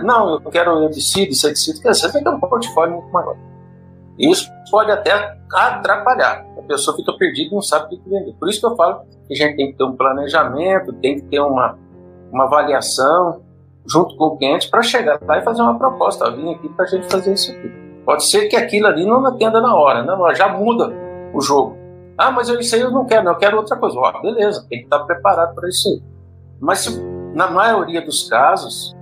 Não, 0.00 0.34
eu 0.34 0.40
quero 0.50 0.82
herbicida, 0.82 1.30
inseticida, 1.30 1.94
você 1.94 2.10
tem 2.12 2.26
um 2.32 2.40
portfólio 2.40 2.96
muito 2.96 3.12
maior. 3.12 3.36
Isso 4.18 4.50
pode 4.70 4.90
até 4.90 5.38
atrapalhar. 5.52 6.44
A 6.58 6.62
pessoa 6.62 6.96
fica 6.96 7.12
perdida 7.16 7.50
e 7.50 7.54
não 7.54 7.62
sabe 7.62 7.86
o 7.86 7.88
que 7.88 8.10
vender. 8.10 8.32
Por 8.32 8.48
isso 8.48 8.60
que 8.60 8.66
eu 8.66 8.76
falo 8.76 9.02
que 9.26 9.34
a 9.34 9.36
gente 9.36 9.56
tem 9.56 9.70
que 9.70 9.78
ter 9.78 9.84
um 9.84 9.96
planejamento, 9.96 10.92
tem 10.94 11.16
que 11.16 11.22
ter 11.22 11.40
uma, 11.40 11.78
uma 12.32 12.44
avaliação 12.44 13.42
junto 13.86 14.16
com 14.16 14.24
o 14.24 14.36
cliente 14.36 14.68
para 14.68 14.82
chegar 14.82 15.18
lá 15.22 15.38
e 15.38 15.42
fazer 15.42 15.62
uma 15.62 15.78
proposta. 15.78 16.30
Vim 16.30 16.52
aqui 16.52 16.68
para 16.68 16.84
a 16.84 16.88
gente 16.88 17.10
fazer 17.10 17.32
isso 17.32 17.52
aqui. 17.52 17.70
Pode 18.04 18.28
ser 18.28 18.48
que 18.48 18.56
aquilo 18.56 18.86
ali 18.86 19.04
não 19.04 19.24
atenda 19.24 19.60
na 19.60 19.74
hora, 19.74 20.02
né? 20.02 20.34
já 20.34 20.48
muda 20.48 20.92
o 21.32 21.40
jogo. 21.40 21.76
Ah, 22.16 22.30
mas 22.30 22.48
eu, 22.48 22.58
isso 22.58 22.74
aí 22.74 22.80
eu 22.80 22.90
não 22.90 23.04
quero, 23.04 23.28
eu 23.28 23.36
quero 23.36 23.56
outra 23.56 23.76
coisa. 23.76 23.96
Ó, 23.98 24.20
beleza, 24.20 24.66
tem 24.68 24.80
que 24.80 24.84
estar 24.84 25.00
preparado 25.00 25.54
para 25.54 25.68
isso 25.68 25.88
aí. 25.88 26.02
Mas 26.60 26.80
se, 26.80 27.00
na 27.34 27.48
maioria 27.48 28.02
dos 28.02 28.28
casos, 28.28 28.96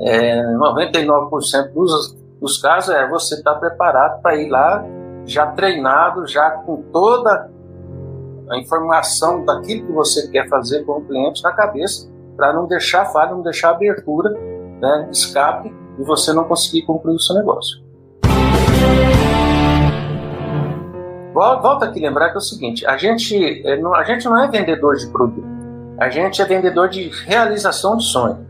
é, 0.00 0.42
99% 0.42 1.72
dos, 1.72 2.23
dos 2.40 2.58
casos 2.58 2.94
é 2.94 3.08
você 3.08 3.36
estar 3.36 3.54
preparado 3.54 4.20
para 4.20 4.36
ir 4.36 4.48
lá, 4.48 4.84
já 5.24 5.46
treinado, 5.46 6.26
já 6.26 6.50
com 6.50 6.82
toda 6.92 7.50
a 8.50 8.58
informação 8.58 9.44
daquilo 9.44 9.86
que 9.86 9.92
você 9.92 10.28
quer 10.28 10.48
fazer 10.48 10.84
com 10.84 10.98
o 10.98 11.04
cliente 11.04 11.42
na 11.42 11.52
cabeça, 11.52 12.10
para 12.36 12.52
não 12.52 12.66
deixar 12.66 13.06
falha, 13.06 13.30
não 13.30 13.42
deixar 13.42 13.70
abertura, 13.70 14.30
né, 14.30 15.08
escape 15.10 15.74
e 15.98 16.02
você 16.02 16.32
não 16.32 16.44
conseguir 16.44 16.82
concluir 16.82 17.16
o 17.16 17.20
seu 17.20 17.36
negócio. 17.36 17.82
Volta 21.32 21.86
aqui 21.86 21.98
lembrar 21.98 22.30
que 22.30 22.36
é 22.36 22.38
o 22.38 22.40
seguinte: 22.40 22.86
a 22.86 22.96
gente, 22.96 23.66
é, 23.66 23.80
a 23.80 24.04
gente 24.04 24.24
não 24.26 24.38
é 24.38 24.48
vendedor 24.48 24.96
de 24.96 25.08
produto, 25.08 25.46
a 25.98 26.08
gente 26.08 26.40
é 26.40 26.44
vendedor 26.44 26.88
de 26.88 27.08
realização 27.26 27.96
de 27.96 28.04
sonho. 28.04 28.46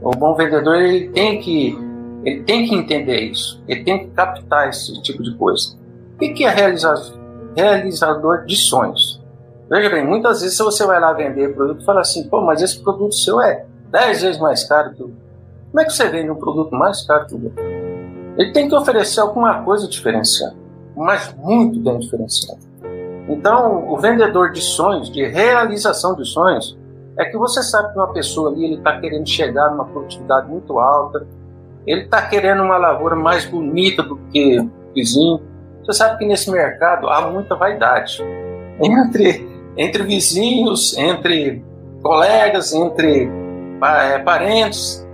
O 0.00 0.10
bom 0.12 0.34
vendedor 0.34 0.76
ele 0.76 1.08
tem 1.10 1.40
que 1.40 1.78
ele 2.24 2.42
tem 2.42 2.66
que 2.66 2.74
entender 2.74 3.20
isso, 3.20 3.62
ele 3.66 3.84
tem 3.84 3.98
que 4.00 4.06
captar 4.14 4.68
esse 4.68 5.00
tipo 5.02 5.22
de 5.22 5.34
coisa. 5.36 5.76
O 6.14 6.18
que 6.18 6.44
é 6.44 6.50
realizador, 6.50 8.44
de 8.46 8.56
sonhos? 8.56 9.20
Veja 9.68 9.90
bem, 9.90 10.06
muitas 10.06 10.42
vezes 10.42 10.58
você 10.58 10.86
vai 10.86 11.00
lá 11.00 11.12
vender 11.12 11.54
produto 11.54 11.82
e 11.82 11.84
fala 11.84 12.00
assim, 12.00 12.28
pô, 12.28 12.40
mas 12.40 12.62
esse 12.62 12.80
produto 12.80 13.14
seu 13.14 13.40
é 13.40 13.64
10 13.90 14.22
vezes 14.22 14.40
mais 14.40 14.64
caro 14.64 14.94
que 14.94 15.02
o 15.02 15.10
Como 15.70 15.80
é 15.80 15.84
que 15.84 15.92
você 15.92 16.08
vende 16.08 16.30
um 16.30 16.36
produto 16.36 16.74
mais 16.74 17.06
caro 17.06 17.26
que 17.26 17.34
o 17.34 17.44
outro? 17.44 17.64
Ele 18.36 18.52
tem 18.52 18.68
que 18.68 18.74
oferecer 18.74 19.20
alguma 19.20 19.62
coisa 19.62 19.88
diferenciada 19.88 20.62
mas 20.96 21.34
muito 21.34 21.80
bem 21.80 21.98
diferenciado. 21.98 22.60
Então, 23.28 23.88
o 23.90 23.96
vendedor 23.98 24.50
de 24.52 24.60
sonhos, 24.60 25.10
de 25.10 25.26
realização 25.26 26.14
de 26.14 26.24
sonhos, 26.24 26.78
é 27.16 27.24
que 27.24 27.36
você 27.36 27.62
sabe 27.62 27.92
que 27.92 27.98
uma 27.98 28.12
pessoa 28.12 28.50
ali 28.50 28.74
está 28.74 28.98
querendo 28.98 29.28
chegar 29.28 29.70
numa 29.70 29.84
produtividade 29.84 30.48
muito 30.48 30.78
alta, 30.78 31.26
ele 31.86 32.02
está 32.02 32.22
querendo 32.22 32.62
uma 32.62 32.76
lavoura 32.76 33.16
mais 33.16 33.44
bonita 33.44 34.02
do 34.02 34.16
que 34.32 34.58
o 34.58 34.70
vizinho. 34.94 35.40
Você 35.84 35.92
sabe 35.94 36.18
que 36.18 36.26
nesse 36.26 36.50
mercado 36.50 37.08
há 37.08 37.28
muita 37.30 37.56
vaidade 37.56 38.22
entre, 38.80 39.48
entre 39.76 40.02
vizinhos, 40.04 40.96
entre 40.96 41.64
colegas, 42.02 42.72
entre 42.72 43.28
é, 43.82 44.18
parentes. 44.18 45.06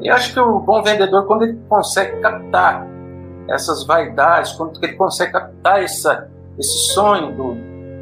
E 0.00 0.08
acho 0.08 0.32
que 0.32 0.40
o 0.40 0.60
bom 0.60 0.82
vendedor, 0.82 1.26
quando 1.26 1.44
ele 1.44 1.58
consegue 1.68 2.20
captar 2.20 2.86
essas 3.48 3.84
vaidades, 3.84 4.52
quando 4.52 4.82
ele 4.82 4.94
consegue 4.94 5.32
captar 5.32 5.82
essa, 5.82 6.30
esse 6.58 6.92
sonho 6.92 7.32
do, 7.32 7.56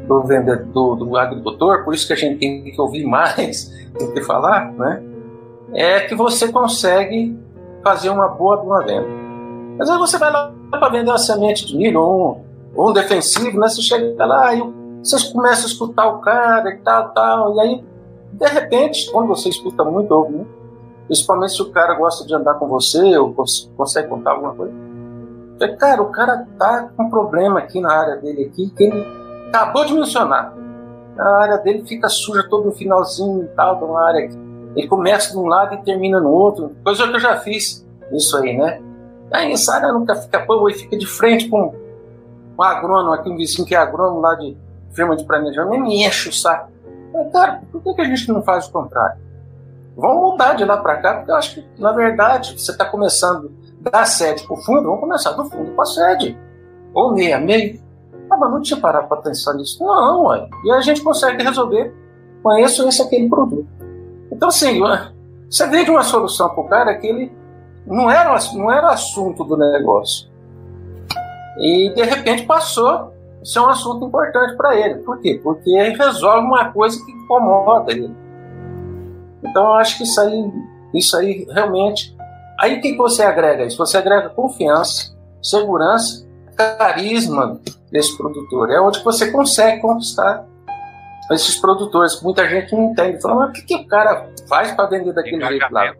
do 0.07 0.23
vendedor, 0.23 0.95
do, 0.95 1.17
agricultor, 1.17 1.83
por 1.83 1.93
isso 1.93 2.07
que 2.07 2.13
a 2.13 2.15
gente 2.15 2.39
tem 2.39 2.63
que 2.63 2.81
ouvir 2.81 3.05
mais 3.05 3.69
do 3.97 4.11
que 4.13 4.21
falar, 4.21 4.71
né? 4.73 5.01
É 5.73 5.99
que 6.01 6.15
você 6.15 6.51
consegue 6.51 7.37
fazer 7.83 8.09
uma 8.09 8.27
boa 8.27 8.61
uma 8.61 8.83
venda. 8.83 9.07
Mas 9.77 9.89
aí 9.89 9.97
você 9.97 10.17
vai 10.17 10.31
lá 10.31 10.51
para 10.71 10.89
vender 10.89 11.09
uma 11.09 11.17
semente 11.17 11.65
de 11.65 11.77
milho 11.77 12.01
ou 12.01 12.31
um, 12.31 12.41
ou 12.75 12.89
um 12.89 12.93
defensivo, 12.93 13.59
né? 13.59 13.69
Você 13.69 13.81
chega 13.81 14.25
lá 14.25 14.53
e 14.53 14.61
vocês 15.01 15.23
começam 15.31 15.65
a 15.65 15.67
escutar 15.67 16.07
o 16.07 16.19
cara 16.19 16.69
e 16.69 16.77
tal, 16.79 17.09
tal, 17.09 17.55
e 17.55 17.59
aí, 17.61 17.83
de 18.33 18.47
repente, 18.47 19.09
quando 19.11 19.27
você 19.27 19.47
escuta 19.49 19.83
muito, 19.83 20.11
ouve 20.11 20.33
muito, 20.33 20.49
principalmente 21.07 21.53
se 21.53 21.61
o 21.61 21.71
cara 21.71 21.93
gosta 21.93 22.25
de 22.25 22.35
andar 22.35 22.55
com 22.55 22.67
você 22.67 23.17
ou 23.17 23.33
consegue 23.77 24.09
contar 24.09 24.31
alguma 24.31 24.53
coisa, 24.53 24.73
é, 25.61 25.67
cara, 25.69 26.01
o 26.01 26.11
cara 26.11 26.47
tá 26.57 26.89
com 26.95 27.03
um 27.03 27.09
problema 27.09 27.59
aqui 27.59 27.81
na 27.81 27.91
área 27.91 28.15
dele 28.17 28.45
aqui, 28.45 28.69
que 28.69 28.83
ele 28.83 29.05
acabou 29.47 29.85
de 29.85 29.93
mencionar. 29.93 30.53
A 31.17 31.41
área 31.41 31.57
dele 31.57 31.85
fica 31.85 32.07
suja 32.07 32.47
todo 32.49 32.65
no 32.65 32.71
finalzinho 32.71 33.43
e 33.43 33.47
tal, 33.47 33.77
de 33.77 33.83
uma 33.83 34.01
área 34.01 34.25
aqui. 34.25 34.48
Ele 34.79 34.87
começa 34.87 35.31
de 35.31 35.37
um 35.37 35.45
lado 35.45 35.75
e 35.75 35.83
termina 35.83 36.21
no 36.21 36.29
outro, 36.29 36.73
coisa 36.83 37.05
que 37.05 37.15
eu 37.15 37.19
já 37.19 37.35
fiz 37.37 37.85
isso 38.13 38.37
aí, 38.37 38.57
né? 38.57 38.81
Aí 39.29 39.51
essa 39.51 39.75
área 39.75 39.91
nunca 39.91 40.15
fica 40.15 40.39
boa 40.39 40.71
e 40.71 40.73
fica 40.73 40.97
de 40.97 41.05
frente 41.05 41.49
com 41.49 41.75
um 42.57 42.63
agrônomo 42.63 43.11
aqui, 43.11 43.29
um 43.29 43.35
vizinho 43.35 43.67
que 43.67 43.75
é 43.75 43.77
agrônomo 43.77 44.21
lá 44.21 44.35
de 44.35 44.57
firma 44.93 45.17
de 45.17 45.25
planejamento, 45.25 45.83
me 45.83 46.05
enche 46.05 46.29
o 46.29 46.33
saco. 46.33 46.71
Mas, 47.13 47.31
cara, 47.31 47.61
por 47.71 47.83
que, 47.83 47.93
que 47.93 48.01
a 48.01 48.05
gente 48.05 48.29
não 48.29 48.41
faz 48.41 48.67
o 48.67 48.71
contrário? 48.71 49.19
Vamos 49.97 50.31
mudar 50.31 50.53
de 50.53 50.63
lá 50.63 50.77
para 50.77 50.95
cá, 51.01 51.15
porque 51.15 51.31
eu 51.31 51.35
acho 51.35 51.55
que, 51.55 51.65
na 51.77 51.91
verdade, 51.91 52.57
você 52.57 52.71
está 52.71 52.85
começando 52.85 53.51
da 53.81 54.05
sede 54.05 54.47
para 54.47 54.53
o 54.53 54.61
fundo, 54.61 54.83
vamos 54.83 55.01
começar 55.01 55.31
do 55.31 55.43
fundo 55.49 55.71
para 55.71 55.83
a 55.83 55.87
sede. 55.87 56.37
Ou 56.93 57.13
meia, 57.13 57.37
meio. 57.37 57.81
Ah, 58.29 58.37
mas 58.37 58.49
não 58.49 58.61
tinha 58.61 58.79
parado 58.79 59.09
para 59.09 59.21
pensar 59.21 59.53
nisso. 59.55 59.83
Não, 59.83 60.25
ué. 60.27 60.47
E 60.63 60.71
a 60.71 60.79
gente 60.79 61.01
consegue 61.01 61.43
resolver 61.43 61.93
com 62.41 62.57
esse 62.59 62.81
ou 62.81 62.87
esse 62.87 63.01
aquele 63.01 63.27
produto. 63.27 63.67
Então, 64.39 64.47
assim, 64.47 64.79
você 65.49 65.67
vende 65.67 65.91
uma 65.91 66.01
solução 66.01 66.47
para 66.47 66.61
o 66.61 66.69
cara 66.69 66.97
que 66.97 67.05
ele 67.05 67.29
não 67.85 68.09
era, 68.09 68.37
não 68.53 68.71
era 68.71 68.91
assunto 68.91 69.43
do 69.43 69.57
negócio. 69.57 70.29
E, 71.57 71.91
de 71.93 72.03
repente, 72.03 72.45
passou 72.45 73.11
isso 73.41 73.57
é 73.57 73.61
um 73.61 73.67
assunto 73.67 74.05
importante 74.05 74.55
para 74.55 74.77
ele. 74.77 74.95
Por 74.95 75.19
quê? 75.19 75.39
Porque 75.41 75.69
ele 75.69 75.97
resolve 75.97 76.45
uma 76.45 76.71
coisa 76.71 77.03
que 77.03 77.11
incomoda 77.11 77.91
ele. 77.91 78.13
Então 79.43 79.63
eu 79.63 79.73
acho 79.73 79.97
que 79.97 80.03
isso 80.03 80.19
aí, 80.19 80.51
isso 80.93 81.17
aí 81.17 81.47
realmente. 81.49 82.15
Aí 82.59 82.77
o 82.77 82.81
que, 82.81 82.91
que 82.91 82.97
você 82.97 83.23
agrega 83.23 83.65
isso? 83.65 83.77
Você 83.77 83.97
agrega 83.97 84.29
confiança, 84.29 85.15
segurança, 85.41 86.27
carisma 86.55 87.59
desse 87.91 88.17
produtor. 88.17 88.69
É 88.69 88.79
onde 88.79 89.01
você 89.03 89.31
consegue 89.31 89.81
conquistar 89.81 90.45
esses 91.31 91.59
produtores. 91.59 92.21
Muita 92.21 92.47
gente 92.47 92.73
não 92.75 92.91
entende. 92.91 93.21
Fala, 93.21 93.35
mas 93.35 93.49
o 93.49 93.53
que, 93.53 93.61
que 93.63 93.75
o 93.75 93.87
cara 93.87 94.29
faz 94.47 94.71
para 94.71 94.89
vender 94.89 95.13
daquele 95.13 95.45
jeito 95.45 95.71
lá? 95.71 95.93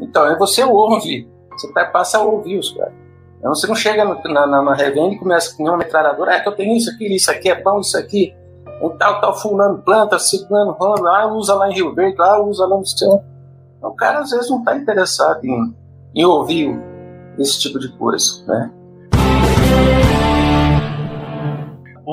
Então, 0.00 0.24
aí 0.24 0.36
você 0.36 0.64
ouve. 0.64 1.28
Você 1.52 1.72
passa 1.92 2.18
a 2.18 2.22
ouvir 2.22 2.58
os 2.58 2.72
caras. 2.72 3.04
Então 3.44 3.54
você 3.54 3.66
não 3.66 3.74
chega 3.74 4.04
na, 4.06 4.46
na, 4.46 4.62
na 4.62 4.74
revenda 4.74 5.14
e 5.14 5.18
começa 5.18 5.54
com 5.54 5.64
uma 5.64 5.76
metralhadora, 5.76 6.32
é 6.32 6.40
que 6.40 6.48
eu 6.48 6.56
tenho 6.56 6.74
isso 6.74 6.90
aqui, 6.90 7.14
isso 7.14 7.30
aqui 7.30 7.50
é 7.50 7.62
bom, 7.62 7.78
isso 7.78 7.94
aqui, 7.98 8.34
um 8.80 8.88
tal, 8.96 9.20
tal, 9.20 9.38
fulano 9.38 9.82
planta, 9.82 10.18
ciclano 10.18 10.72
rola, 10.72 10.98
lá 10.98 11.26
usa 11.30 11.54
lá 11.54 11.70
em 11.70 11.74
Rio 11.74 11.94
Verde, 11.94 12.16
lá 12.16 12.42
usa 12.42 12.66
lá 12.66 12.78
no 12.78 12.86
céu. 12.86 13.22
Então, 13.76 13.90
o 13.90 13.94
cara 13.94 14.20
às 14.20 14.30
vezes 14.30 14.48
não 14.48 14.60
está 14.60 14.74
interessado 14.74 15.44
em, 15.44 15.74
em 16.14 16.24
ouvir 16.24 16.74
esse 17.38 17.60
tipo 17.60 17.78
de 17.78 17.92
coisa, 17.98 18.42
né? 18.46 18.72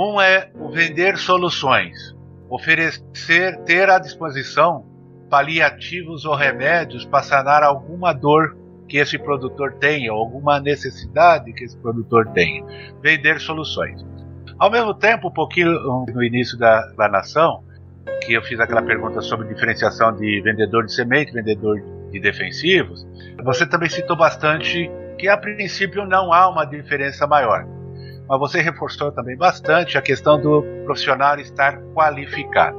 Um 0.03 0.19
é 0.19 0.49
o 0.55 0.67
vender 0.71 1.15
soluções, 1.15 2.15
oferecer, 2.49 3.55
ter 3.65 3.87
à 3.87 3.99
disposição 3.99 4.83
paliativos 5.29 6.25
ou 6.25 6.33
remédios 6.33 7.05
para 7.05 7.21
sanar 7.21 7.61
alguma 7.61 8.11
dor 8.11 8.57
que 8.89 8.97
esse 8.97 9.19
produtor 9.19 9.73
tenha, 9.73 10.11
alguma 10.11 10.59
necessidade 10.59 11.53
que 11.53 11.63
esse 11.63 11.77
produtor 11.77 12.27
tenha. 12.33 12.65
Vender 12.99 13.39
soluções. 13.39 14.03
Ao 14.57 14.71
mesmo 14.71 14.95
tempo, 14.95 15.27
um 15.27 15.31
pouquinho 15.31 15.71
no 16.11 16.23
início 16.23 16.57
da 16.57 16.79
explanação, 16.87 17.63
que 18.25 18.33
eu 18.33 18.41
fiz 18.41 18.59
aquela 18.59 18.81
pergunta 18.81 19.21
sobre 19.21 19.47
diferenciação 19.49 20.15
de 20.15 20.41
vendedor 20.41 20.83
de 20.83 20.95
semente, 20.95 21.31
vendedor 21.31 21.79
de 22.09 22.19
defensivos, 22.19 23.07
você 23.43 23.67
também 23.67 23.87
citou 23.87 24.17
bastante 24.17 24.89
que 25.19 25.27
a 25.27 25.37
princípio 25.37 26.07
não 26.07 26.33
há 26.33 26.49
uma 26.49 26.65
diferença 26.65 27.27
maior. 27.27 27.80
Mas 28.27 28.39
você 28.39 28.61
reforçou 28.61 29.11
também 29.11 29.35
bastante 29.35 29.97
a 29.97 30.01
questão 30.01 30.39
do 30.39 30.63
profissional 30.85 31.39
estar 31.39 31.77
qualificado. 31.93 32.77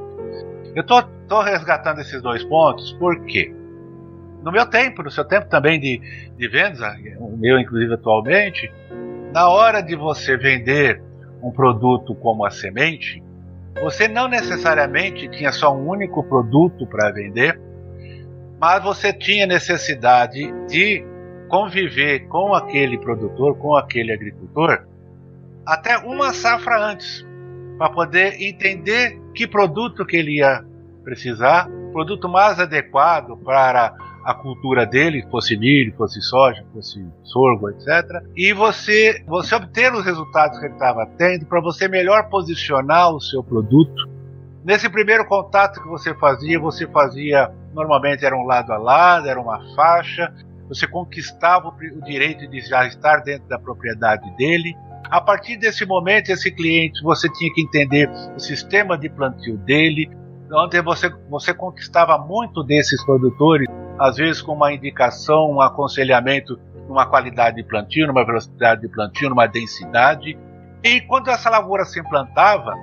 Eu 0.74 0.82
estou 0.82 1.42
resgatando 1.42 2.00
esses 2.00 2.22
dois 2.22 2.42
pontos 2.44 2.92
porque 2.98 3.54
no 4.42 4.50
meu 4.50 4.66
tempo, 4.66 5.02
no 5.02 5.10
seu 5.10 5.24
tempo 5.24 5.48
também 5.48 5.78
de, 5.78 6.00
de 6.36 6.48
vendas, 6.48 6.80
o 7.18 7.36
meu 7.36 7.58
inclusive 7.58 7.94
atualmente, 7.94 8.72
na 9.32 9.48
hora 9.48 9.80
de 9.80 9.94
você 9.94 10.36
vender 10.36 11.02
um 11.42 11.50
produto 11.50 12.14
como 12.14 12.44
a 12.44 12.50
semente, 12.50 13.22
você 13.80 14.06
não 14.08 14.28
necessariamente 14.28 15.28
tinha 15.28 15.52
só 15.52 15.74
um 15.74 15.88
único 15.88 16.22
produto 16.24 16.86
para 16.86 17.10
vender, 17.10 17.58
mas 18.60 18.82
você 18.82 19.12
tinha 19.12 19.46
necessidade 19.46 20.52
de 20.68 21.04
conviver 21.48 22.26
com 22.28 22.54
aquele 22.54 22.98
produtor, 22.98 23.56
com 23.56 23.74
aquele 23.74 24.12
agricultor, 24.12 24.86
até 25.66 25.98
uma 25.98 26.32
safra 26.32 26.84
antes, 26.84 27.24
para 27.78 27.90
poder 27.90 28.40
entender 28.42 29.20
que 29.34 29.46
produto 29.46 30.04
que 30.04 30.16
ele 30.16 30.38
ia 30.38 30.64
precisar, 31.02 31.68
produto 31.92 32.28
mais 32.28 32.58
adequado 32.58 33.36
para 33.38 33.94
a 34.24 34.34
cultura 34.34 34.86
dele, 34.86 35.26
fosse 35.30 35.56
milho, 35.56 35.94
fosse 35.96 36.20
soja, 36.22 36.64
fosse 36.72 37.04
sorgo, 37.24 37.70
etc. 37.70 38.22
E 38.36 38.52
você, 38.52 39.22
você 39.26 39.54
obter 39.54 39.92
os 39.92 40.04
resultados 40.04 40.58
que 40.58 40.66
ele 40.66 40.74
estava 40.74 41.06
tendo 41.18 41.46
para 41.46 41.60
você 41.60 41.88
melhor 41.88 42.28
posicionar 42.28 43.10
o 43.12 43.20
seu 43.20 43.42
produto. 43.42 44.08
Nesse 44.64 44.88
primeiro 44.88 45.26
contato 45.26 45.82
que 45.82 45.88
você 45.88 46.14
fazia, 46.14 46.58
você 46.60 46.86
fazia 46.86 47.52
normalmente 47.74 48.24
era 48.24 48.36
um 48.36 48.44
lado 48.44 48.72
a 48.72 48.78
lado, 48.78 49.28
era 49.28 49.40
uma 49.40 49.60
faixa. 49.74 50.32
Você 50.68 50.86
conquistava 50.86 51.68
o 51.68 52.04
direito 52.04 52.46
de 52.46 52.60
já 52.60 52.86
estar 52.86 53.18
dentro 53.18 53.48
da 53.48 53.58
propriedade 53.58 54.30
dele. 54.36 54.76
A 55.10 55.20
partir 55.20 55.56
desse 55.56 55.84
momento, 55.84 56.30
esse 56.30 56.50
cliente 56.50 57.02
você 57.02 57.30
tinha 57.32 57.52
que 57.52 57.62
entender 57.62 58.10
o 58.34 58.38
sistema 58.38 58.96
de 58.96 59.08
plantio 59.08 59.58
dele, 59.58 60.10
onde 60.52 60.80
você, 60.80 61.10
você 61.28 61.52
conquistava 61.52 62.18
muito 62.18 62.62
desses 62.62 63.04
produtores 63.04 63.66
às 63.98 64.16
vezes 64.16 64.42
com 64.42 64.52
uma 64.52 64.72
indicação, 64.72 65.52
um 65.52 65.60
aconselhamento 65.60 66.58
numa 66.88 67.06
qualidade 67.06 67.56
de 67.56 67.62
plantio, 67.62 68.06
numa 68.06 68.24
velocidade 68.24 68.80
de 68.80 68.88
plantio, 68.88 69.30
numa 69.30 69.46
densidade. 69.46 70.36
E 70.82 71.00
quando 71.02 71.28
essa 71.28 71.48
lavoura 71.48 71.84
se 71.84 72.00
implantava, 72.00 72.74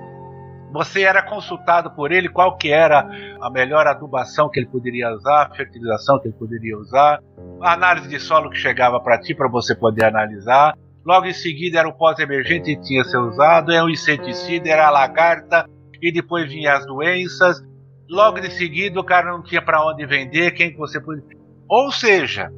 você 0.72 1.02
era 1.02 1.22
consultado 1.22 1.90
por 1.90 2.12
ele 2.12 2.28
qual 2.28 2.56
que 2.56 2.72
era 2.72 3.06
a 3.40 3.50
melhor 3.50 3.86
adubação 3.86 4.48
que 4.48 4.60
ele 4.60 4.68
poderia 4.68 5.12
usar, 5.12 5.42
a 5.42 5.54
fertilização 5.54 6.18
que 6.18 6.28
ele 6.28 6.36
poderia 6.38 6.78
usar, 6.78 7.20
a 7.60 7.72
análise 7.72 8.08
de 8.08 8.18
solo 8.18 8.48
que 8.48 8.56
chegava 8.56 9.00
para 9.00 9.18
ti 9.20 9.34
para 9.34 9.48
você 9.48 9.74
poder 9.74 10.04
analisar. 10.04 10.74
Logo 11.04 11.26
em 11.26 11.32
seguida 11.32 11.78
era 11.78 11.88
o 11.88 11.96
pós-emergente 11.96 12.76
que 12.76 12.82
tinha 12.82 13.04
ser 13.04 13.18
usado, 13.18 13.72
é 13.72 13.82
o 13.82 13.88
inseticida, 13.88 14.68
era 14.68 14.86
a 14.86 14.90
lagarta, 14.90 15.66
e 16.00 16.12
depois 16.12 16.50
vinham 16.50 16.74
as 16.74 16.86
doenças, 16.86 17.62
logo 18.08 18.40
de 18.40 18.50
seguida 18.50 19.00
o 19.00 19.04
cara 19.04 19.30
não 19.30 19.42
tinha 19.42 19.62
para 19.62 19.86
onde 19.86 20.04
vender, 20.06 20.52
quem 20.52 20.70
que 20.70 20.78
você 20.78 21.00
podia. 21.00 21.24
Ou 21.68 21.90
seja, 21.92 22.50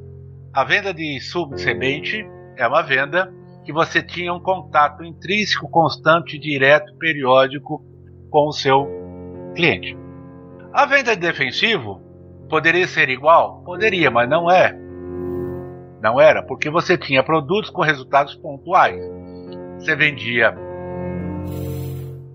a 0.53 0.63
venda 0.63 0.93
de 0.93 1.19
subsemente 1.19 2.25
é 2.57 2.67
uma 2.67 2.81
venda 2.81 3.31
que 3.63 3.71
você 3.71 4.01
tinha 4.01 4.33
um 4.33 4.39
contato 4.39 5.03
intrínseco, 5.03 5.69
constante, 5.69 6.37
direto, 6.37 6.95
periódico 6.97 7.81
com 8.29 8.47
o 8.47 8.51
seu 8.51 8.87
cliente. 9.55 9.97
A 10.73 10.85
venda 10.85 11.15
de 11.15 11.21
defensivo 11.21 12.01
poderia 12.49 12.87
ser 12.87 13.09
igual? 13.09 13.63
Poderia, 13.63 14.11
mas 14.11 14.29
não 14.29 14.51
é. 14.51 14.75
Não 16.03 16.19
era, 16.19 16.43
porque 16.43 16.69
você 16.69 16.97
tinha 16.97 17.23
produtos 17.23 17.69
com 17.69 17.81
resultados 17.81 18.35
pontuais. 18.35 19.01
Você 19.79 19.95
vendia 19.95 20.53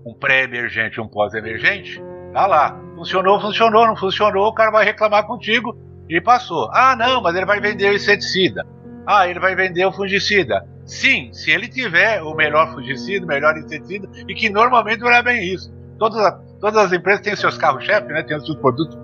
um 0.03 0.11
pré-emergente 0.19 0.99
um 0.99 1.07
pós-emergente, 1.07 2.01
tá 2.33 2.47
lá. 2.47 2.75
Funcionou, 2.95 3.39
funcionou, 3.39 3.85
não 3.85 3.95
funcionou, 3.95 4.47
o 4.47 4.53
cara 4.55 4.71
vai 4.71 4.83
reclamar 4.83 5.27
contigo 5.27 5.77
E 6.09 6.19
passou. 6.19 6.67
Ah, 6.73 6.95
não, 6.95 7.21
mas 7.21 7.35
ele 7.35 7.45
vai 7.45 7.61
vender 7.61 7.91
o 7.91 7.93
inseticida. 7.93 8.65
Ah, 9.05 9.27
ele 9.27 9.39
vai 9.39 9.55
vender 9.55 9.85
o 9.85 9.91
fungicida. 9.91 10.67
Sim, 10.83 11.31
se 11.31 11.51
ele 11.51 11.67
tiver 11.67 12.23
o 12.23 12.33
melhor 12.33 12.73
fungicida, 12.73 13.23
o 13.23 13.27
melhor 13.27 13.55
inseticida, 13.55 14.09
e 14.27 14.33
que 14.33 14.49
normalmente 14.49 15.01
não 15.01 15.11
é 15.11 15.21
bem 15.21 15.53
isso. 15.53 15.71
Todas, 15.99 16.33
todas 16.59 16.85
as 16.85 16.91
empresas 16.91 17.21
têm 17.21 17.35
seus 17.35 17.55
carros-chefe, 17.55 18.07
né? 18.07 18.23
Têm 18.23 18.35
os 18.35 18.45
seus 18.47 18.57
produtos 18.57 18.97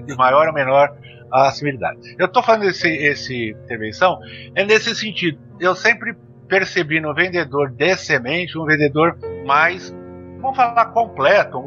de 0.00 0.16
maior 0.16 0.48
ou 0.48 0.52
menor 0.54 0.94
acessibilidade. 1.32 2.14
Eu 2.18 2.26
estou 2.26 2.42
fazendo 2.42 2.70
esse, 2.70 2.88
esse 2.88 3.50
intervenção 3.50 4.18
é 4.54 4.64
nesse 4.64 4.94
sentido. 4.94 5.38
Eu 5.60 5.74
sempre 5.74 6.14
percebi 6.48 7.00
no 7.00 7.14
vendedor 7.14 7.70
de 7.70 7.96
semente 7.96 8.58
um 8.58 8.64
vendedor 8.64 9.18
mais, 9.44 9.94
vamos 10.40 10.56
falar, 10.56 10.86
completo, 10.86 11.58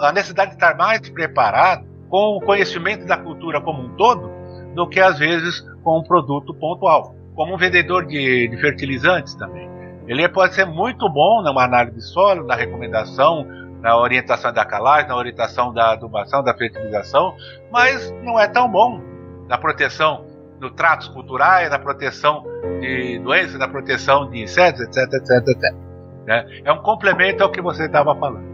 a 0.00 0.12
necessidade 0.12 0.50
de 0.50 0.56
estar 0.56 0.76
mais 0.76 1.08
preparado 1.08 1.86
com 2.08 2.36
o 2.36 2.40
conhecimento 2.40 3.04
da 3.06 3.16
cultura 3.18 3.60
como 3.60 3.82
um 3.82 3.96
todo 3.96 4.30
do 4.74 4.88
que 4.88 5.00
às 5.00 5.18
vezes 5.18 5.60
com 5.82 5.98
um 5.98 6.02
produto 6.02 6.54
pontual. 6.54 7.14
Como 7.34 7.54
um 7.54 7.58
vendedor 7.58 8.06
de, 8.06 8.48
de 8.48 8.56
fertilizantes 8.60 9.34
também. 9.34 9.68
Ele 10.08 10.26
pode 10.28 10.54
ser 10.54 10.64
muito 10.64 11.08
bom 11.08 11.42
numa 11.42 11.64
análise 11.64 11.96
de 11.96 12.02
solo, 12.02 12.44
na 12.44 12.54
recomendação, 12.54 13.46
na 13.80 13.96
orientação 13.96 14.52
da 14.52 14.64
calagem, 14.64 15.08
na 15.08 15.16
orientação 15.16 15.72
da 15.72 15.92
adubação, 15.92 16.42
da 16.42 16.54
fertilização, 16.54 17.34
mas 17.70 18.12
não 18.22 18.38
é 18.38 18.48
tão 18.48 18.70
bom 18.70 19.00
na 19.48 19.56
proteção 19.56 20.26
no 20.60 20.70
tratos 20.70 21.08
culturais, 21.08 21.70
na 21.70 21.78
proteção 21.78 22.44
de 22.80 23.18
doenças, 23.20 23.58
na 23.58 23.68
proteção 23.68 24.28
de 24.28 24.42
insetos, 24.42 24.80
etc, 24.80 25.12
etc, 25.14 25.48
etc. 25.48 25.74
Né? 26.26 26.62
É 26.64 26.72
um 26.72 26.82
complemento 26.82 27.44
ao 27.44 27.50
que 27.50 27.62
você 27.62 27.84
estava 27.86 28.14
falando. 28.16 28.46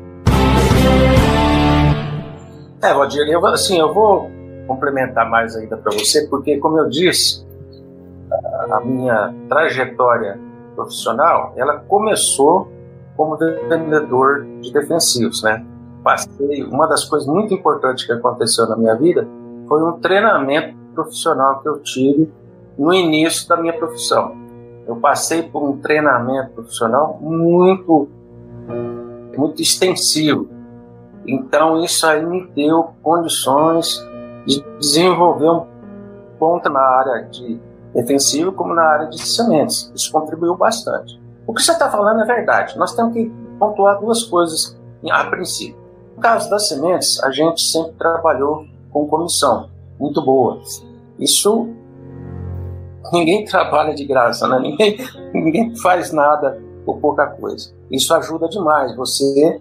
É, 2.82 2.92
Valdir, 2.92 3.26
eu, 3.28 3.44
assim, 3.46 3.78
eu 3.78 3.94
vou 3.94 4.30
complementar 4.66 5.28
mais 5.28 5.56
ainda 5.56 5.76
para 5.76 5.92
você, 5.92 6.26
porque, 6.28 6.58
como 6.58 6.78
eu 6.78 6.88
disse, 6.88 7.46
a 8.70 8.80
minha 8.80 9.34
trajetória 9.48 10.38
profissional, 10.74 11.54
ela 11.56 11.78
começou 11.78 12.70
como 13.16 13.36
vendedor 13.36 14.44
de 14.60 14.72
defensivos, 14.72 15.42
né? 15.42 15.64
Passei, 16.02 16.64
uma 16.64 16.86
das 16.86 17.04
coisas 17.04 17.26
muito 17.26 17.54
importantes 17.54 18.04
que 18.04 18.12
aconteceu 18.12 18.68
na 18.68 18.76
minha 18.76 18.94
vida 18.94 19.26
foi 19.66 19.82
um 19.82 19.98
treinamento 20.00 20.76
profissional 20.94 21.60
que 21.60 21.68
eu 21.68 21.78
tive 21.80 22.30
no 22.78 22.92
início 22.92 23.48
da 23.48 23.56
minha 23.56 23.72
profissão. 23.72 24.36
Eu 24.86 24.96
passei 24.96 25.42
por 25.42 25.62
um 25.62 25.78
treinamento 25.78 26.50
profissional 26.50 27.18
muito, 27.20 28.08
muito 29.36 29.62
extensivo. 29.62 30.48
Então 31.26 31.82
isso 31.82 32.06
aí 32.06 32.24
me 32.24 32.46
deu 32.48 32.90
condições 33.02 34.06
de 34.46 34.62
desenvolver 34.78 35.48
um 35.48 35.66
ponto 36.38 36.68
na 36.68 36.80
área 36.80 37.22
de 37.30 37.58
defensivo 37.94 38.52
como 38.52 38.74
na 38.74 38.82
área 38.82 39.08
de 39.08 39.18
sementes. 39.18 39.90
Isso 39.94 40.12
contribuiu 40.12 40.54
bastante. 40.54 41.23
O 41.46 41.52
que 41.52 41.62
você 41.62 41.72
está 41.72 41.90
falando 41.90 42.22
é 42.22 42.24
verdade. 42.24 42.78
Nós 42.78 42.94
temos 42.94 43.12
que 43.12 43.30
pontuar 43.58 44.00
duas 44.00 44.22
coisas 44.24 44.78
a 45.10 45.24
princípio. 45.24 45.76
No 46.16 46.22
caso 46.22 46.48
das 46.48 46.68
sementes, 46.68 47.22
a 47.22 47.30
gente 47.30 47.62
sempre 47.62 47.92
trabalhou 47.92 48.64
com 48.90 49.06
comissão 49.06 49.68
muito 49.98 50.22
boa. 50.22 50.60
Isso 51.18 51.68
ninguém 53.12 53.44
trabalha 53.46 53.94
de 53.94 54.04
graça, 54.04 54.48
né? 54.48 54.58
ninguém, 54.60 54.96
ninguém 55.32 55.76
faz 55.76 56.12
nada 56.12 56.60
por 56.84 56.98
pouca 56.98 57.26
coisa. 57.26 57.72
Isso 57.90 58.14
ajuda 58.14 58.48
demais 58.48 58.96
você 58.96 59.60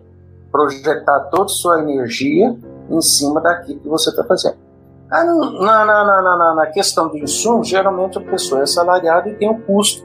projetar 0.51 1.19
toda 1.31 1.45
a 1.45 1.47
sua 1.47 1.81
energia 1.81 2.55
em 2.89 3.01
cima 3.01 3.41
daquilo 3.41 3.79
que 3.79 3.87
você 3.87 4.09
está 4.09 4.23
fazendo. 4.23 4.57
Ah, 5.09 5.23
na, 5.23 5.85
na, 5.85 6.21
na, 6.21 6.55
na, 6.55 6.65
questão 6.67 7.07
do 7.07 7.17
insumo, 7.17 7.63
geralmente 7.63 8.17
a 8.17 8.21
pessoa 8.21 8.61
é 8.61 8.65
salariada 8.65 9.29
e 9.29 9.35
tem 9.35 9.49
o 9.49 9.59
custo 9.61 10.03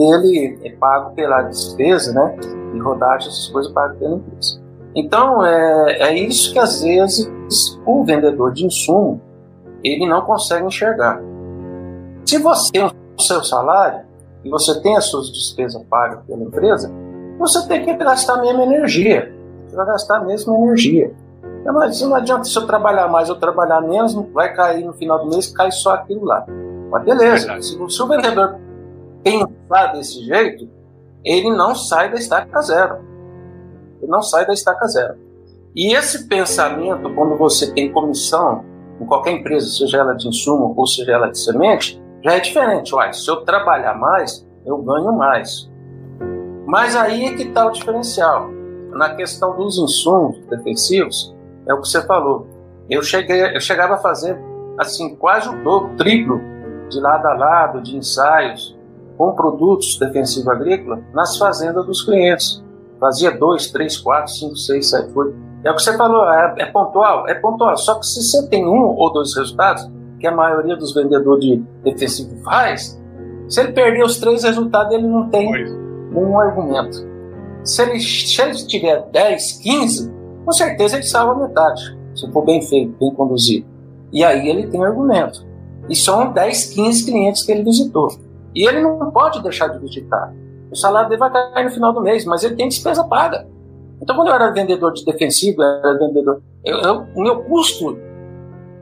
dele 0.00 0.58
é 0.64 0.70
pago 0.70 1.14
pela 1.14 1.42
despesa, 1.42 2.12
né? 2.12 2.36
E 2.74 2.78
rodagem, 2.78 3.28
essas 3.28 3.48
coisas 3.48 3.70
pago 3.72 3.96
pela 3.98 4.16
empresa. 4.16 4.60
Então, 4.94 5.44
é, 5.44 5.98
é 6.00 6.18
isso 6.18 6.52
que 6.52 6.58
às 6.58 6.82
vezes 6.82 7.30
o 7.86 8.04
vendedor 8.04 8.52
de 8.52 8.64
insumo 8.64 9.20
ele 9.84 10.06
não 10.06 10.22
consegue 10.22 10.66
enxergar. 10.66 11.20
Se 12.24 12.38
você 12.38 12.72
tem 12.72 12.84
o 12.84 13.22
seu 13.22 13.42
salário 13.44 14.00
e 14.44 14.50
você 14.50 14.80
tem 14.80 14.96
as 14.96 15.04
suas 15.06 15.30
despesas 15.32 15.82
pagas 15.84 16.20
pela 16.26 16.42
empresa, 16.42 16.90
você 17.38 17.66
tem 17.66 17.84
que 17.84 17.94
gastar 17.94 18.34
a 18.34 18.40
mesma 18.40 18.62
energia. 18.62 19.32
Você 19.66 19.76
vai 19.76 19.86
gastar 19.86 20.16
a 20.18 20.24
mesma 20.24 20.54
energia. 20.54 21.12
Mas 21.64 22.00
não 22.02 22.14
adianta 22.14 22.44
se 22.44 22.56
eu 22.56 22.66
trabalhar 22.66 23.08
mais 23.08 23.30
ou 23.30 23.36
trabalhar 23.36 23.80
menos, 23.82 24.14
vai 24.32 24.52
cair 24.52 24.84
no 24.84 24.92
final 24.94 25.24
do 25.24 25.30
mês, 25.30 25.48
cai 25.48 25.70
só 25.70 25.94
aquilo 25.94 26.24
lá. 26.24 26.44
Mas 26.90 27.04
beleza, 27.04 27.60
se, 27.60 27.76
se 27.88 28.02
o 28.02 28.06
vendedor 28.06 28.58
pensar 29.22 29.92
desse 29.92 30.24
jeito, 30.24 30.68
ele 31.24 31.50
não 31.50 31.74
sai 31.74 32.10
da 32.10 32.16
estaca 32.16 32.60
zero. 32.62 32.98
Ele 34.00 34.10
não 34.10 34.22
sai 34.22 34.46
da 34.46 34.52
estaca 34.52 34.86
zero. 34.86 35.16
E 35.74 35.94
esse 35.94 36.26
pensamento, 36.26 37.14
quando 37.14 37.36
você 37.36 37.72
tem 37.72 37.92
comissão 37.92 38.64
em 39.00 39.06
qualquer 39.06 39.32
empresa, 39.32 39.66
seja 39.66 39.98
ela 39.98 40.14
de 40.14 40.28
insumo 40.28 40.74
ou 40.76 40.86
seja 40.86 41.12
ela 41.12 41.30
de 41.30 41.38
semente, 41.38 42.02
já 42.24 42.32
é 42.32 42.40
diferente. 42.40 42.94
Olha, 42.94 43.12
se 43.12 43.28
eu 43.30 43.44
trabalhar 43.44 43.94
mais, 43.94 44.46
eu 44.66 44.78
ganho 44.78 45.12
mais. 45.12 45.70
Mas 46.66 46.96
aí 46.96 47.24
é 47.24 47.34
que 47.34 47.44
está 47.44 47.66
o 47.66 47.70
diferencial. 47.70 48.50
Na 48.92 49.14
questão 49.14 49.56
dos 49.56 49.78
insumos 49.78 50.38
defensivos, 50.46 51.34
é 51.66 51.72
o 51.72 51.80
que 51.80 51.88
você 51.88 52.04
falou. 52.06 52.46
Eu, 52.88 53.02
cheguei, 53.02 53.56
eu 53.56 53.60
chegava 53.60 53.94
a 53.94 53.98
fazer 53.98 54.38
assim 54.78 55.14
quase 55.14 55.48
o 55.48 55.62
dobro, 55.62 55.94
triplo 55.96 56.40
de 56.88 57.00
lado 57.00 57.26
a 57.26 57.34
lado, 57.34 57.80
de 57.80 57.96
ensaios 57.96 58.76
com 59.20 59.32
produtos 59.32 59.98
defensivo 59.98 60.50
agrícola 60.50 61.02
nas 61.12 61.36
fazendas 61.36 61.84
dos 61.84 62.02
clientes. 62.02 62.64
Fazia 62.98 63.30
dois, 63.30 63.70
três, 63.70 63.98
quatro, 63.98 64.32
cinco, 64.32 64.56
seis, 64.56 64.88
sete, 64.88 65.12
oito 65.14 65.36
é 65.62 65.70
o 65.70 65.74
que 65.74 65.82
você 65.82 65.94
falou, 65.94 66.24
é, 66.32 66.54
é, 66.60 66.64
pontual? 66.64 67.28
É 67.28 67.34
pontual. 67.34 67.76
Só 67.76 67.96
que 67.96 68.06
se 68.06 68.22
você 68.22 68.48
tem 68.48 68.66
um 68.66 68.82
ou 68.96 69.12
dois 69.12 69.36
resultados, 69.36 69.86
que 70.18 70.26
a 70.26 70.34
maioria 70.34 70.74
dos 70.74 70.94
vendedores 70.94 71.44
de 71.44 71.56
defensivo 71.84 72.34
faz, 72.42 72.98
se 73.46 73.60
ele 73.60 73.72
perder 73.72 74.02
os 74.02 74.18
três 74.18 74.42
resultados, 74.42 74.94
ele 74.94 75.06
não 75.06 75.28
tem 75.28 75.52
nenhum 75.52 76.38
argumento. 76.38 77.06
Se 77.62 77.82
ele, 77.82 78.00
se 78.00 78.40
ele 78.40 78.54
tiver 78.54 79.02
10, 79.12 79.52
15, 79.58 80.14
com 80.46 80.52
certeza 80.52 80.96
ele 80.96 81.04
salva 81.04 81.46
metade, 81.46 81.94
se 82.14 82.26
for 82.32 82.42
bem 82.42 82.62
feito, 82.62 82.96
bem 82.98 83.12
conduzido. 83.12 83.66
E 84.10 84.24
aí 84.24 84.48
ele 84.48 84.68
tem 84.68 84.82
argumento. 84.82 85.46
E 85.90 85.94
são 85.94 86.32
10, 86.32 86.72
15 86.72 87.04
clientes 87.04 87.42
que 87.42 87.52
ele 87.52 87.64
visitou. 87.64 88.08
E 88.54 88.66
ele 88.66 88.80
não 88.80 89.10
pode 89.10 89.42
deixar 89.42 89.68
de 89.68 89.78
visitar. 89.78 90.32
O 90.70 90.76
salário 90.76 91.08
dele 91.08 91.18
vai 91.18 91.30
cair 91.30 91.64
no 91.64 91.70
final 91.70 91.92
do 91.92 92.00
mês, 92.00 92.24
mas 92.24 92.44
ele 92.44 92.56
tem 92.56 92.68
despesa 92.68 93.04
paga. 93.04 93.46
Então, 94.00 94.16
quando 94.16 94.28
eu 94.28 94.34
era 94.34 94.50
vendedor 94.50 94.92
de 94.92 95.04
defensivo, 95.04 95.62
era 95.62 95.98
vendedor, 95.98 96.40
eu, 96.64 96.78
eu, 96.78 97.06
o 97.14 97.22
meu 97.22 97.42
custo 97.44 97.94
de 97.94 98.00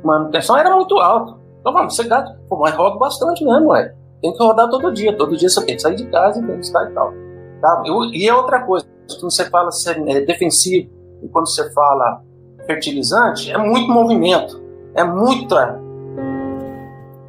manutenção 0.04 0.56
era 0.56 0.74
muito 0.74 0.96
alto. 0.98 1.38
Então, 1.60 1.72
vamos, 1.72 1.96
você 1.96 2.04
gasta, 2.04 2.38
pô, 2.48 2.56
mas 2.56 2.74
roda 2.74 2.98
bastante 2.98 3.44
mesmo, 3.44 3.70
ué. 3.70 3.94
Tem 4.22 4.32
que 4.32 4.42
rodar 4.42 4.68
todo 4.68 4.92
dia. 4.92 5.16
Todo 5.16 5.36
dia 5.36 5.48
você 5.48 5.64
tem 5.64 5.76
que 5.76 5.82
sair 5.82 5.96
de 5.96 6.06
casa 6.06 6.40
e 6.40 6.46
tem 6.46 6.54
que 6.56 6.64
estar 6.64 6.88
e 6.90 6.94
tal. 6.94 7.12
Tá? 7.60 7.82
Eu, 7.84 8.04
e 8.04 8.28
é 8.28 8.34
outra 8.34 8.60
coisa, 8.60 8.86
quando 9.08 9.32
você 9.32 9.44
fala 9.46 9.70
é 10.06 10.20
defensivo 10.20 10.90
e 11.22 11.28
quando 11.28 11.48
você 11.48 11.72
fala 11.72 12.22
fertilizante, 12.66 13.50
é 13.50 13.58
muito 13.58 13.90
movimento, 13.90 14.62
é 14.94 15.02
muita. 15.02 15.80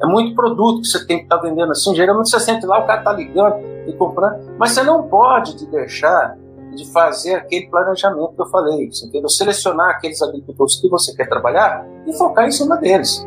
É 0.02 0.06
muito 0.06 0.34
produto 0.34 0.80
que 0.80 0.88
você 0.88 1.06
tem 1.06 1.18
que 1.18 1.22
estar 1.24 1.36
tá 1.36 1.42
vendendo 1.42 1.72
assim. 1.72 1.94
Geralmente 1.94 2.30
você 2.30 2.40
sente 2.40 2.64
lá, 2.64 2.82
o 2.82 2.86
cara 2.86 3.00
está 3.00 3.12
ligando 3.12 3.56
e 3.86 3.92
comprando, 3.92 4.54
mas 4.58 4.72
você 4.72 4.82
não 4.82 5.02
pode 5.02 5.66
deixar 5.66 6.36
de 6.74 6.90
fazer 6.92 7.34
aquele 7.34 7.66
planejamento 7.68 8.32
que 8.34 8.42
eu 8.42 8.46
falei, 8.46 8.88
entendeu? 9.04 9.28
Selecionar 9.28 9.90
aqueles 9.90 10.22
agricultores 10.22 10.80
que 10.80 10.88
você 10.88 11.14
quer 11.14 11.28
trabalhar 11.28 11.84
e 12.06 12.12
focar 12.12 12.46
em 12.46 12.50
cima 12.50 12.76
deles. 12.76 13.26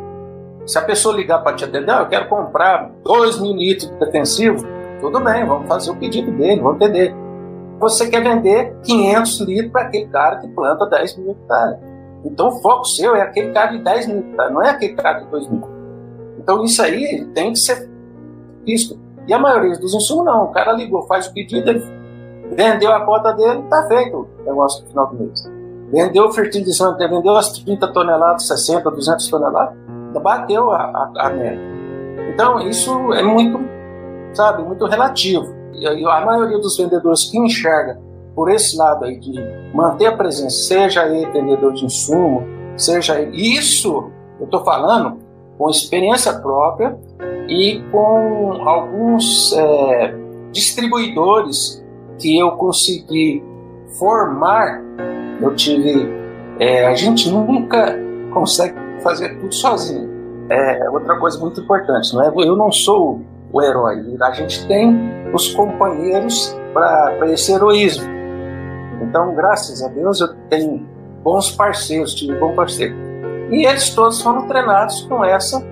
Se 0.65 0.77
a 0.77 0.81
pessoa 0.81 1.15
ligar 1.15 1.39
para 1.39 1.55
te 1.55 1.65
atender, 1.65 1.91
ah, 1.91 1.99
eu 1.99 2.07
quero 2.07 2.29
comprar 2.29 2.89
2 3.03 3.39
mil 3.39 3.53
litros 3.53 3.89
de 3.91 3.99
defensivo, 3.99 4.65
tudo 5.01 5.19
bem, 5.19 5.45
vamos 5.45 5.67
fazer 5.67 5.91
o 5.91 5.95
pedido 5.95 6.31
dele, 6.31 6.61
vamos 6.61 6.81
entender. 6.81 7.13
Você 7.79 8.09
quer 8.09 8.23
vender 8.23 8.73
500 8.83 9.41
litros 9.41 9.71
para 9.71 9.81
aquele 9.81 10.07
cara 10.07 10.37
que 10.37 10.47
planta 10.47 10.85
10 10.85 11.17
mil 11.17 11.31
hectares. 11.31 11.77
Então 12.23 12.47
o 12.47 12.61
foco 12.61 12.85
seu 12.85 13.13
é 13.13 13.21
aquele 13.21 13.51
cara 13.51 13.71
de 13.71 13.83
10 13.83 14.07
mil 14.07 14.19
hectares, 14.19 14.53
não 14.53 14.63
é 14.63 14.69
aquele 14.69 14.93
cara 14.93 15.19
de 15.19 15.29
2 15.29 15.49
mil. 15.49 15.72
Então 16.43 16.63
isso 16.63 16.81
aí 16.81 17.25
tem 17.33 17.53
que 17.53 17.59
ser 17.59 17.89
visto. 18.65 18.99
E 19.27 19.33
a 19.33 19.39
maioria 19.39 19.77
dos 19.77 19.93
insumos 19.93 20.25
não. 20.25 20.45
O 20.45 20.51
cara 20.51 20.73
ligou, 20.73 21.03
faz 21.07 21.27
o 21.27 21.33
pedido, 21.33 21.71
Vendeu 22.55 22.91
a 22.91 23.01
cota 23.01 23.33
dele, 23.33 23.61
está 23.61 23.87
feito 23.87 24.27
o 24.39 24.43
negócio 24.45 24.83
no 24.83 24.89
final 24.89 25.07
do 25.07 25.15
mês. 25.15 25.51
Vendeu 25.91 26.25
o 26.25 26.31
fertilizante, 26.31 27.07
vendeu 27.07 27.35
as 27.35 27.51
30 27.59 27.87
toneladas, 27.91 28.47
60, 28.47 28.89
200 28.91 29.27
toneladas, 29.29 29.75
bateu 30.21 30.71
a, 30.71 30.83
a, 30.83 31.27
a 31.27 31.29
média. 31.29 31.61
Então, 32.31 32.59
isso 32.59 33.13
é 33.13 33.23
muito, 33.23 33.59
sabe, 34.33 34.63
muito 34.63 34.85
relativo. 34.85 35.53
E 35.73 35.87
a 35.87 36.25
maioria 36.25 36.59
dos 36.59 36.77
vendedores 36.77 37.25
que 37.25 37.37
enxerga 37.37 37.99
por 38.35 38.51
esse 38.51 38.77
lado 38.77 39.05
aí 39.05 39.19
de 39.19 39.33
manter 39.73 40.07
a 40.07 40.17
presença, 40.17 40.55
seja 40.67 41.07
ele 41.07 41.31
vendedor 41.31 41.73
de 41.73 41.85
insumo, 41.85 42.43
seja 42.75 43.19
ele. 43.19 43.35
Isso, 43.35 44.11
eu 44.39 44.45
estou 44.45 44.63
falando 44.63 45.17
com 45.57 45.69
experiência 45.69 46.33
própria 46.33 46.97
e 47.47 47.81
com 47.91 48.61
alguns 48.67 49.53
é, 49.53 50.15
distribuidores 50.51 51.83
que 52.19 52.37
eu 52.37 52.51
consegui 52.51 53.43
formar. 53.97 54.81
Eu 55.41 55.55
tive. 55.55 56.07
É, 56.59 56.87
a 56.87 56.95
gente 56.95 57.29
nunca 57.29 57.97
consegue 58.31 58.75
fazer 59.01 59.37
tudo 59.39 59.53
sozinho. 59.53 60.09
É 60.49 60.89
outra 60.89 61.17
coisa 61.19 61.39
muito 61.39 61.61
importante, 61.61 62.13
não 62.13 62.23
é? 62.23 62.27
Eu 62.27 62.55
não 62.55 62.71
sou 62.71 63.21
o 63.51 63.61
herói. 63.61 64.03
A 64.21 64.31
gente 64.31 64.67
tem 64.67 64.95
os 65.33 65.53
companheiros 65.53 66.55
para 66.73 67.31
esse 67.31 67.51
heroísmo. 67.51 68.05
Então, 69.01 69.33
graças 69.35 69.83
a 69.83 69.87
Deus, 69.89 70.21
eu 70.21 70.33
tenho 70.49 70.85
bons 71.23 71.51
parceiros, 71.51 72.13
tive 72.13 72.37
bom 72.37 72.53
parceiro. 72.53 72.95
E 73.53 73.67
eles 73.67 73.91
todos 73.91 74.19
foram 74.19 74.47
treinados 74.47 75.03
com 75.03 75.23
essa 75.23 75.63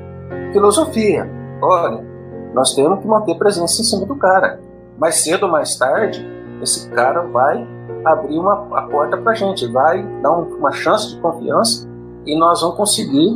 filosofia. 0.53 1.27
Olha, 1.59 2.05
nós 2.53 2.75
temos 2.75 2.99
que 2.99 3.07
manter 3.07 3.35
presença 3.39 3.81
em 3.81 3.83
cima 3.83 4.05
do 4.05 4.15
cara. 4.15 4.59
Mais 4.99 5.15
cedo 5.15 5.47
ou 5.47 5.51
mais 5.51 5.75
tarde, 5.75 6.23
esse 6.61 6.87
cara 6.91 7.23
vai 7.23 7.67
abrir 8.05 8.37
uma, 8.37 8.67
a 8.77 8.83
porta 8.83 9.17
para 9.17 9.31
a 9.31 9.35
gente, 9.35 9.65
vai 9.71 10.03
dar 10.21 10.31
um, 10.31 10.43
uma 10.57 10.71
chance 10.71 11.09
de 11.09 11.21
confiança 11.21 11.89
e 12.23 12.37
nós 12.37 12.61
vamos 12.61 12.77
conseguir 12.77 13.33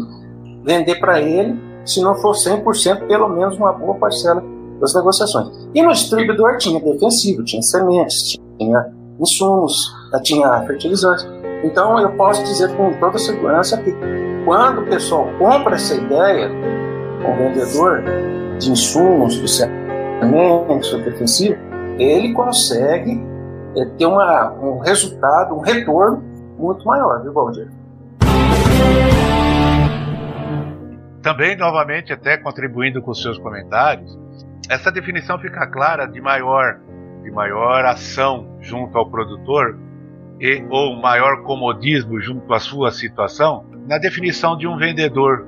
vender 0.63 0.99
para 0.99 1.19
ele, 1.19 1.59
se 1.83 1.99
não 2.01 2.13
for 2.13 2.35
100%, 2.35 3.07
pelo 3.07 3.27
menos 3.27 3.57
uma 3.57 3.73
boa 3.73 3.95
parcela 3.95 4.43
das 4.79 4.93
negociações. 4.93 5.67
E 5.73 5.81
no 5.81 5.91
distribuidor 5.91 6.57
tinha 6.57 6.79
defensivo, 6.79 7.43
tinha 7.43 7.63
sementes, 7.63 8.37
tinha 8.59 8.93
insumos, 9.19 9.91
tinha 10.23 10.61
fertilizantes. 10.67 11.25
Então 11.65 11.99
eu 11.99 12.11
posso 12.11 12.43
dizer 12.43 12.75
com 12.75 12.93
toda 12.99 13.17
segurança 13.17 13.81
que 13.81 13.91
quando 14.45 14.81
o 14.81 14.85
pessoal 14.85 15.27
compra 15.39 15.73
essa 15.73 15.95
ideia, 15.95 16.47
o 17.27 17.35
vendedor 17.35 18.03
de 18.59 18.71
insumos, 18.71 19.33
de 19.33 19.47
sementes, 19.47 20.91
do 20.91 21.03
defensivo, 21.03 21.57
ele 21.97 22.33
consegue 22.33 23.19
é, 23.75 23.85
ter 23.97 24.05
uma, 24.05 24.51
um 24.51 24.77
resultado, 24.77 25.55
um 25.55 25.59
retorno 25.59 26.23
muito 26.55 26.85
maior, 26.85 27.23
viu, 27.23 27.33
Valdir? 27.33 27.67
Também, 31.23 31.57
novamente, 31.57 32.13
até 32.13 32.37
contribuindo 32.37 33.01
com 33.01 33.09
os 33.09 33.19
seus 33.19 33.39
comentários, 33.39 34.15
essa 34.69 34.91
definição 34.91 35.39
fica 35.39 35.65
clara 35.65 36.05
de 36.05 36.21
maior, 36.21 36.79
de 37.23 37.31
maior 37.31 37.83
ação 37.85 38.55
junto 38.61 38.95
ao 38.95 39.09
produtor 39.09 39.75
e 40.39 40.63
ou 40.69 40.95
maior 40.95 41.43
comodismo 41.43 42.19
junto 42.19 42.53
à 42.53 42.59
sua 42.59 42.91
situação 42.91 43.65
na 43.87 43.97
definição 43.97 44.57
de 44.57 44.67
um 44.67 44.77
vendedor 44.77 45.45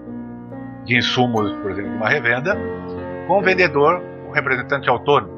de 0.86 0.98
insumos, 0.98 1.52
por 1.62 1.72
exemplo, 1.72 1.92
de 1.92 1.98
uma 1.98 2.08
revenda, 2.08 2.58
com 3.28 3.40
um 3.40 3.42
vendedor, 3.42 4.02
um 4.28 4.32
representante 4.32 4.90
autônomo. 4.90 5.38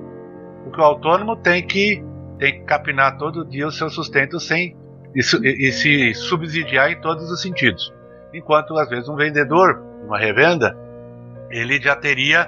Porque 0.63 0.79
o 0.79 0.83
autônomo 0.83 1.35
tem 1.35 1.65
que, 1.65 2.03
tem 2.37 2.59
que 2.59 2.65
capinar 2.65 3.17
todo 3.17 3.45
dia 3.45 3.65
o 3.65 3.71
seu 3.71 3.89
sustento 3.89 4.39
sem 4.39 4.75
e, 5.15 5.19
e 5.19 5.71
se 5.71 6.13
subsidiar 6.13 6.91
em 6.91 7.01
todos 7.01 7.31
os 7.31 7.41
sentidos. 7.41 7.91
Enquanto, 8.33 8.77
às 8.77 8.89
vezes, 8.89 9.09
um 9.09 9.15
vendedor 9.15 9.81
de 9.99 10.05
uma 10.05 10.19
revenda, 10.19 10.77
ele 11.49 11.81
já 11.81 11.95
teria 11.95 12.47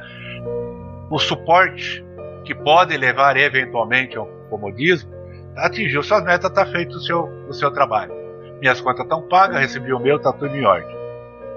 o 1.10 1.18
suporte 1.18 2.06
que 2.46 2.54
pode 2.54 2.96
levar 2.96 3.36
eventualmente 3.36 4.16
ao 4.18 4.28
comodismo, 4.50 5.12
atingiu 5.56 6.04
suas 6.04 6.24
metas, 6.24 6.50
está 6.50 6.66
feito 6.66 6.96
o 6.96 7.00
seu, 7.02 7.24
o 7.48 7.54
seu 7.54 7.72
trabalho. 7.72 8.14
Minhas 8.60 8.80
contas 8.80 9.04
estão 9.04 9.22
pagas, 9.28 9.60
recebi 9.60 9.92
o 9.94 10.00
meu, 10.00 10.18
está 10.18 10.32
tudo 10.32 10.56
em 10.56 10.66
ordem. 10.66 10.96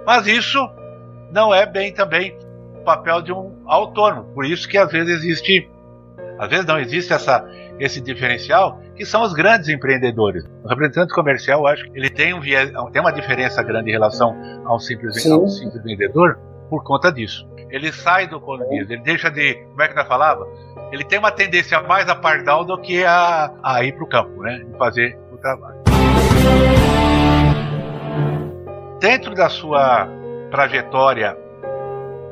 Mas 0.07 0.27
isso 0.27 0.59
não 1.31 1.55
é 1.55 1.67
bem 1.67 1.93
também 1.93 2.37
o 2.79 2.85
papel 2.85 3.23
de 3.23 3.33
um 3.33 3.53
autônomo. 3.67 4.25
Por 4.35 4.45
isso 4.45 4.69
que 4.69 4.79
às 4.79 4.91
vezes 4.91 5.17
existe, 5.17 5.71
às 6.39 6.49
vezes 6.49 6.65
não 6.65 6.79
existe 6.79 7.13
essa, 7.13 7.47
esse 7.79 8.01
diferencial, 8.01 8.81
que 8.97 9.05
são 9.05 9.23
os 9.23 9.33
grandes 9.33 9.69
empreendedores. 9.69 10.45
O 10.63 10.69
representante 10.69 11.13
comercial, 11.13 11.61
eu 11.61 11.67
acho 11.67 11.85
que 11.85 11.99
ele 11.99 12.09
tem, 12.09 12.33
um 12.33 12.41
viés, 12.41 12.71
tem 12.93 13.01
uma 13.01 13.13
diferença 13.13 13.63
grande 13.63 13.91
em 13.91 13.93
relação 13.93 14.35
ao 14.65 14.79
simples, 14.79 15.27
ao 15.31 15.49
simples 15.49 15.83
vendedor 15.83 16.39
por 16.69 16.83
conta 16.85 17.13
disso. 17.13 17.49
Ele 17.71 17.93
sai 17.93 18.27
do 18.27 18.41
colonismo, 18.41 18.93
ele 18.93 19.03
deixa 19.03 19.31
de. 19.31 19.55
Como 19.55 19.83
é 19.83 19.89
que 19.89 19.95
nós 19.95 20.07
falava? 20.07 20.47
Ele 20.93 21.05
tem 21.05 21.19
uma 21.19 21.33
tendência 21.33 21.81
mais 21.83 22.09
a 22.09 22.15
pardal 22.15 22.65
do 22.65 22.81
que 22.81 23.05
a, 23.05 23.51
a 23.63 23.83
ir 23.85 23.93
para 23.95 24.05
o 24.05 24.09
campo, 24.09 24.43
né? 24.43 24.65
E 24.73 24.79
fazer 24.79 25.19
o 25.33 25.37
trabalho. 25.39 25.83
Dentro 29.01 29.35
da 29.35 29.49
sua 29.49 30.09
trajetória 30.51 31.37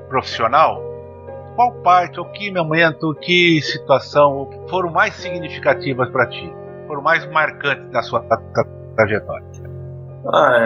profissional, 0.09 0.81
qual 1.57 1.73
parte, 1.83 2.19
ou 2.19 2.27
que 2.27 2.51
momento, 2.51 3.15
que 3.15 3.61
situação 3.63 4.49
foram 4.69 4.91
mais 4.91 5.15
significativas 5.15 6.09
para 6.11 6.27
ti? 6.29 6.53
Foram 6.87 7.03
mais 7.03 7.27
marcantes 7.31 7.91
da 7.91 8.03
sua 8.03 8.25
trajetória? 8.97 9.47
Ah, 10.27 10.57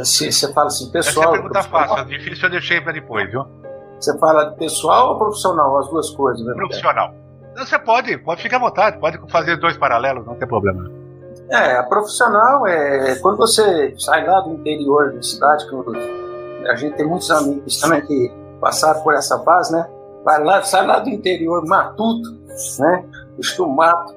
é, 0.00 0.04
se 0.04 0.32
você 0.32 0.52
fala 0.52 0.68
assim, 0.68 0.90
pessoal. 0.90 1.26
Essa 1.26 1.36
é 1.36 1.40
pergunta 1.40 1.62
fácil, 1.64 2.04
difícil 2.06 2.44
eu 2.44 2.50
deixei 2.50 2.80
para 2.80 2.92
depois, 2.92 3.30
viu? 3.30 3.44
Você 4.00 4.18
fala 4.18 4.44
de 4.50 4.56
pessoal 4.56 5.10
ou 5.10 5.18
profissional? 5.18 5.78
As 5.78 5.88
duas 5.88 6.10
coisas, 6.10 6.44
né? 6.44 6.54
Profissional. 6.54 7.14
Você 7.56 7.78
pode, 7.78 8.18
pode 8.18 8.42
ficar 8.42 8.56
à 8.56 8.60
vontade, 8.60 8.98
pode 8.98 9.18
fazer 9.30 9.56
dois 9.56 9.76
paralelos, 9.76 10.26
não 10.26 10.34
tem 10.34 10.48
problema. 10.48 10.90
É, 11.50 11.76
a 11.76 11.82
profissional 11.84 12.66
é 12.66 13.16
quando 13.16 13.36
você 13.36 13.94
sai 13.98 14.26
lá 14.26 14.40
do 14.40 14.54
interior 14.54 15.12
da 15.12 15.22
cidade, 15.22 15.66
que 15.68 16.68
a 16.68 16.74
gente 16.74 16.96
tem 16.96 17.06
muitos 17.06 17.30
amigos 17.30 17.78
também 17.78 18.00
que 18.00 18.32
passaram 18.60 19.02
por 19.02 19.14
essa 19.14 19.38
fase, 19.40 19.72
né? 19.72 19.86
Vai 20.24 20.42
lá, 20.42 20.62
sai 20.62 20.86
lá 20.86 20.98
do 20.98 21.10
interior 21.10 21.64
matuto, 21.66 22.30
né? 22.78 23.04
Estou 23.38 23.68
mato, 23.68 24.14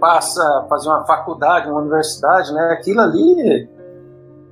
passa 0.00 0.40
a 0.40 0.68
fazer 0.68 0.88
uma 0.88 1.04
faculdade, 1.04 1.68
uma 1.68 1.80
universidade, 1.80 2.52
né? 2.52 2.72
Aquilo 2.72 3.00
ali 3.00 3.68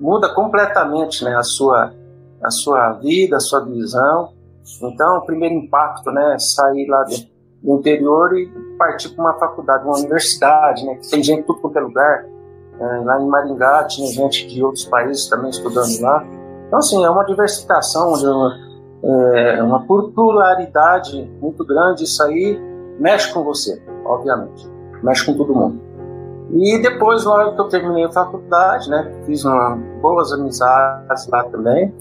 muda 0.00 0.32
completamente, 0.34 1.24
né? 1.24 1.34
A 1.36 1.42
sua, 1.42 1.92
a 2.42 2.50
sua 2.50 2.92
vida, 2.92 3.36
a 3.36 3.40
sua 3.40 3.64
visão. 3.64 4.32
Então, 4.82 5.18
o 5.18 5.26
primeiro 5.26 5.54
impacto, 5.54 6.10
né, 6.10 6.36
sair 6.38 6.88
lá 6.88 7.04
do 7.04 7.76
interior 7.78 8.36
e 8.36 8.46
partir 8.76 9.10
para 9.10 9.24
uma 9.24 9.34
faculdade, 9.38 9.84
uma 9.84 9.96
universidade, 9.96 10.84
né, 10.84 10.96
que 10.96 11.08
tem 11.08 11.22
gente 11.22 11.40
de 11.40 11.46
tudo 11.46 11.60
quanto 11.60 11.78
é 11.78 11.80
lugar. 11.80 12.26
É, 12.78 12.84
lá 13.04 13.20
em 13.20 13.26
Maringá 13.26 13.84
tinha 13.84 14.06
gente 14.08 14.46
de 14.48 14.62
outros 14.62 14.84
países 14.84 15.28
também 15.28 15.50
estudando 15.50 16.00
lá. 16.00 16.26
Então, 16.66 16.78
assim, 16.80 17.04
é 17.04 17.08
uma 17.08 17.24
diversificação, 17.24 18.12
uma, 18.12 18.58
é, 19.02 19.62
uma 19.62 19.86
pluralidade 19.86 21.30
muito 21.40 21.64
grande. 21.64 22.04
Isso 22.04 22.22
aí 22.22 22.60
mexe 22.98 23.32
com 23.32 23.44
você, 23.44 23.80
obviamente. 24.04 24.68
Mexe 25.02 25.24
com 25.24 25.34
todo 25.34 25.54
mundo. 25.54 25.85
E 26.52 26.78
depois, 26.80 27.24
logo 27.24 27.54
que 27.54 27.60
eu 27.60 27.68
terminei 27.68 28.04
a 28.04 28.12
faculdade, 28.12 28.88
né, 28.88 29.12
fiz 29.26 29.44
uma, 29.44 29.76
boas 30.00 30.32
amizades 30.32 31.26
lá 31.28 31.42
também. 31.44 31.92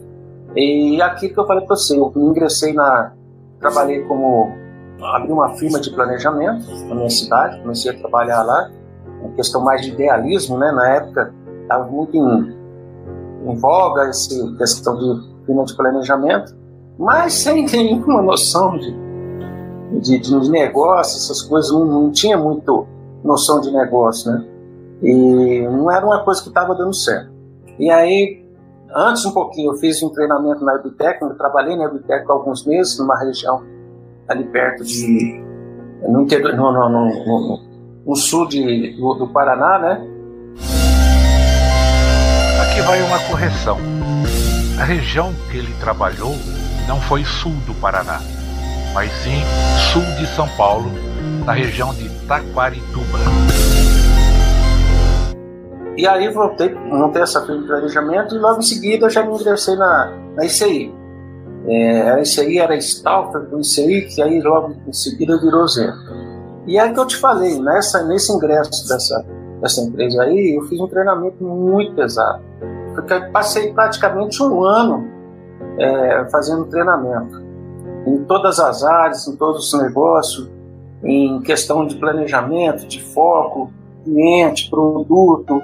E 0.56 1.02
aquilo 1.02 1.34
que 1.34 1.40
eu 1.40 1.48
falei 1.48 1.66
para 1.66 1.76
você, 1.76 1.98
eu 1.98 2.14
ingressei 2.16 2.74
na. 2.74 3.12
Trabalhei 3.60 4.04
como. 4.04 4.54
abri 5.02 5.32
uma 5.32 5.50
firma 5.56 5.80
de 5.80 5.90
planejamento 5.90 6.66
na 6.88 6.96
minha 6.96 7.10
cidade, 7.10 7.60
comecei 7.62 7.92
a 7.92 7.98
trabalhar 7.98 8.44
lá. 8.44 8.70
Uma 9.22 9.34
questão 9.34 9.62
mais 9.64 9.82
de 9.82 9.92
idealismo, 9.92 10.58
né? 10.58 10.72
Na 10.72 10.90
época 10.90 11.34
estava 11.64 11.86
muito 11.86 12.16
em, 12.16 12.56
em 13.50 13.56
voga 13.56 14.04
essa 14.04 14.56
questão 14.58 14.96
de 14.96 15.46
firma 15.46 15.66
de 15.66 15.76
planejamento, 15.76 16.56
mas 16.98 17.34
sem 17.34 17.66
nenhuma 17.68 18.22
noção 18.22 18.78
de, 18.78 18.96
de, 20.00 20.20
de 20.20 20.52
negócio, 20.52 21.18
essas 21.18 21.42
coisas, 21.42 21.72
não, 21.72 21.86
não 21.86 22.12
tinha 22.12 22.38
muito 22.38 22.88
noção 23.26 23.60
de 23.60 23.72
negócio, 23.72 24.32
né? 24.32 24.46
E 25.04 25.68
não 25.68 25.92
era 25.92 26.06
uma 26.06 26.24
coisa 26.24 26.42
que 26.42 26.48
estava 26.48 26.74
dando 26.74 26.94
certo. 26.94 27.30
E 27.78 27.90
aí 27.92 28.46
Antes, 28.98 29.26
um 29.26 29.34
pouquinho, 29.34 29.74
eu 29.74 29.78
fiz 29.78 30.02
um 30.02 30.10
treinamento 30.10 30.64
na 30.64 30.76
Ebitec, 30.76 31.22
eu 31.22 31.36
trabalhei 31.36 31.76
na 31.76 31.84
Ebitec 31.84 32.24
há 32.30 32.32
alguns 32.32 32.66
meses, 32.66 32.98
numa 32.98 33.20
região 33.20 33.62
ali 34.26 34.46
perto 34.46 34.86
de. 34.86 35.44
no, 36.08 36.22
interior, 36.22 36.56
no, 36.56 36.72
no, 36.72 36.90
no, 36.90 37.60
no 38.06 38.16
sul 38.16 38.48
de, 38.48 38.96
do, 38.96 39.16
do 39.16 39.28
Paraná, 39.28 39.80
né? 39.80 40.08
Aqui 42.62 42.82
vai 42.84 43.02
uma 43.02 43.20
correção. 43.30 43.78
A 44.80 44.86
região 44.86 45.34
que 45.52 45.58
ele 45.58 45.74
trabalhou 45.82 46.34
não 46.88 47.02
foi 47.02 47.26
sul 47.26 47.52
do 47.66 47.74
Paraná, 47.76 48.22
mas 48.94 49.12
sim 49.12 49.42
sul 49.92 50.04
de 50.18 50.26
São 50.36 50.48
Paulo, 50.56 50.90
na 51.46 51.52
região 51.52 51.94
de 51.94 52.08
Taquarituba. 52.28 53.20
E 55.98 56.06
aí 56.06 56.28
voltei, 56.30 56.74
montei 56.74 57.22
essa 57.22 57.46
firma 57.46 57.62
de 57.62 57.68
planejamento 57.68 58.36
e 58.36 58.40
logo 58.40 58.60
em 58.60 58.64
seguida 58.64 59.10
já 59.10 59.26
me 59.26 59.34
ingressei 59.34 59.76
na, 59.76 60.12
na 60.36 60.46
ICI. 60.46 60.94
É, 61.68 62.12
a 62.12 62.22
ICI 62.22 62.60
era 62.60 62.76
Stauffer 62.76 63.42
do 63.44 63.60
ICI, 63.62 64.02
que 64.02 64.22
aí 64.22 64.42
logo 64.42 64.76
em 64.86 64.94
seguida 64.94 65.38
virou 65.40 65.68
Zero. 65.68 65.94
E 66.68 66.78
é 66.78 66.92
que 66.92 67.00
eu 67.00 67.06
te 67.06 67.16
falei, 67.16 67.60
nessa, 67.60 68.04
nesse 68.04 68.32
ingresso 68.34 68.88
dessa, 68.88 69.26
dessa 69.62 69.82
empresa 69.82 70.24
aí, 70.24 70.56
eu 70.56 70.64
fiz 70.64 70.80
um 70.80 70.88
treinamento 70.88 71.44
muito 71.44 71.94
pesado. 71.96 72.44
Porque 72.94 73.20
passei 73.32 73.72
praticamente 73.72 74.42
um 74.44 74.64
ano 74.64 75.08
é, 75.80 76.28
fazendo 76.30 76.66
treinamento 76.66 77.44
em 78.06 78.24
todas 78.26 78.60
as 78.60 78.84
áreas, 78.84 79.28
em 79.28 79.36
todos 79.36 79.74
os 79.74 79.82
negócios, 79.82 80.50
em 81.06 81.40
questão 81.42 81.86
de 81.86 81.96
planejamento, 81.96 82.88
de 82.88 83.02
foco, 83.02 83.72
cliente, 84.04 84.70
produto. 84.70 85.62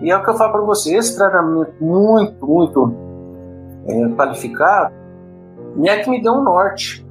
E 0.00 0.10
é 0.10 0.16
o 0.16 0.22
que 0.22 0.30
eu 0.30 0.34
falo 0.34 0.52
para 0.52 0.62
você, 0.62 0.96
esse 0.96 1.16
treinamento 1.16 1.72
muito, 1.80 2.46
muito 2.46 2.94
é, 3.86 4.08
qualificado, 4.10 4.94
é 5.84 5.96
que 5.98 6.08
me 6.08 6.22
deu 6.22 6.32
um 6.32 6.42
norte. 6.42 7.04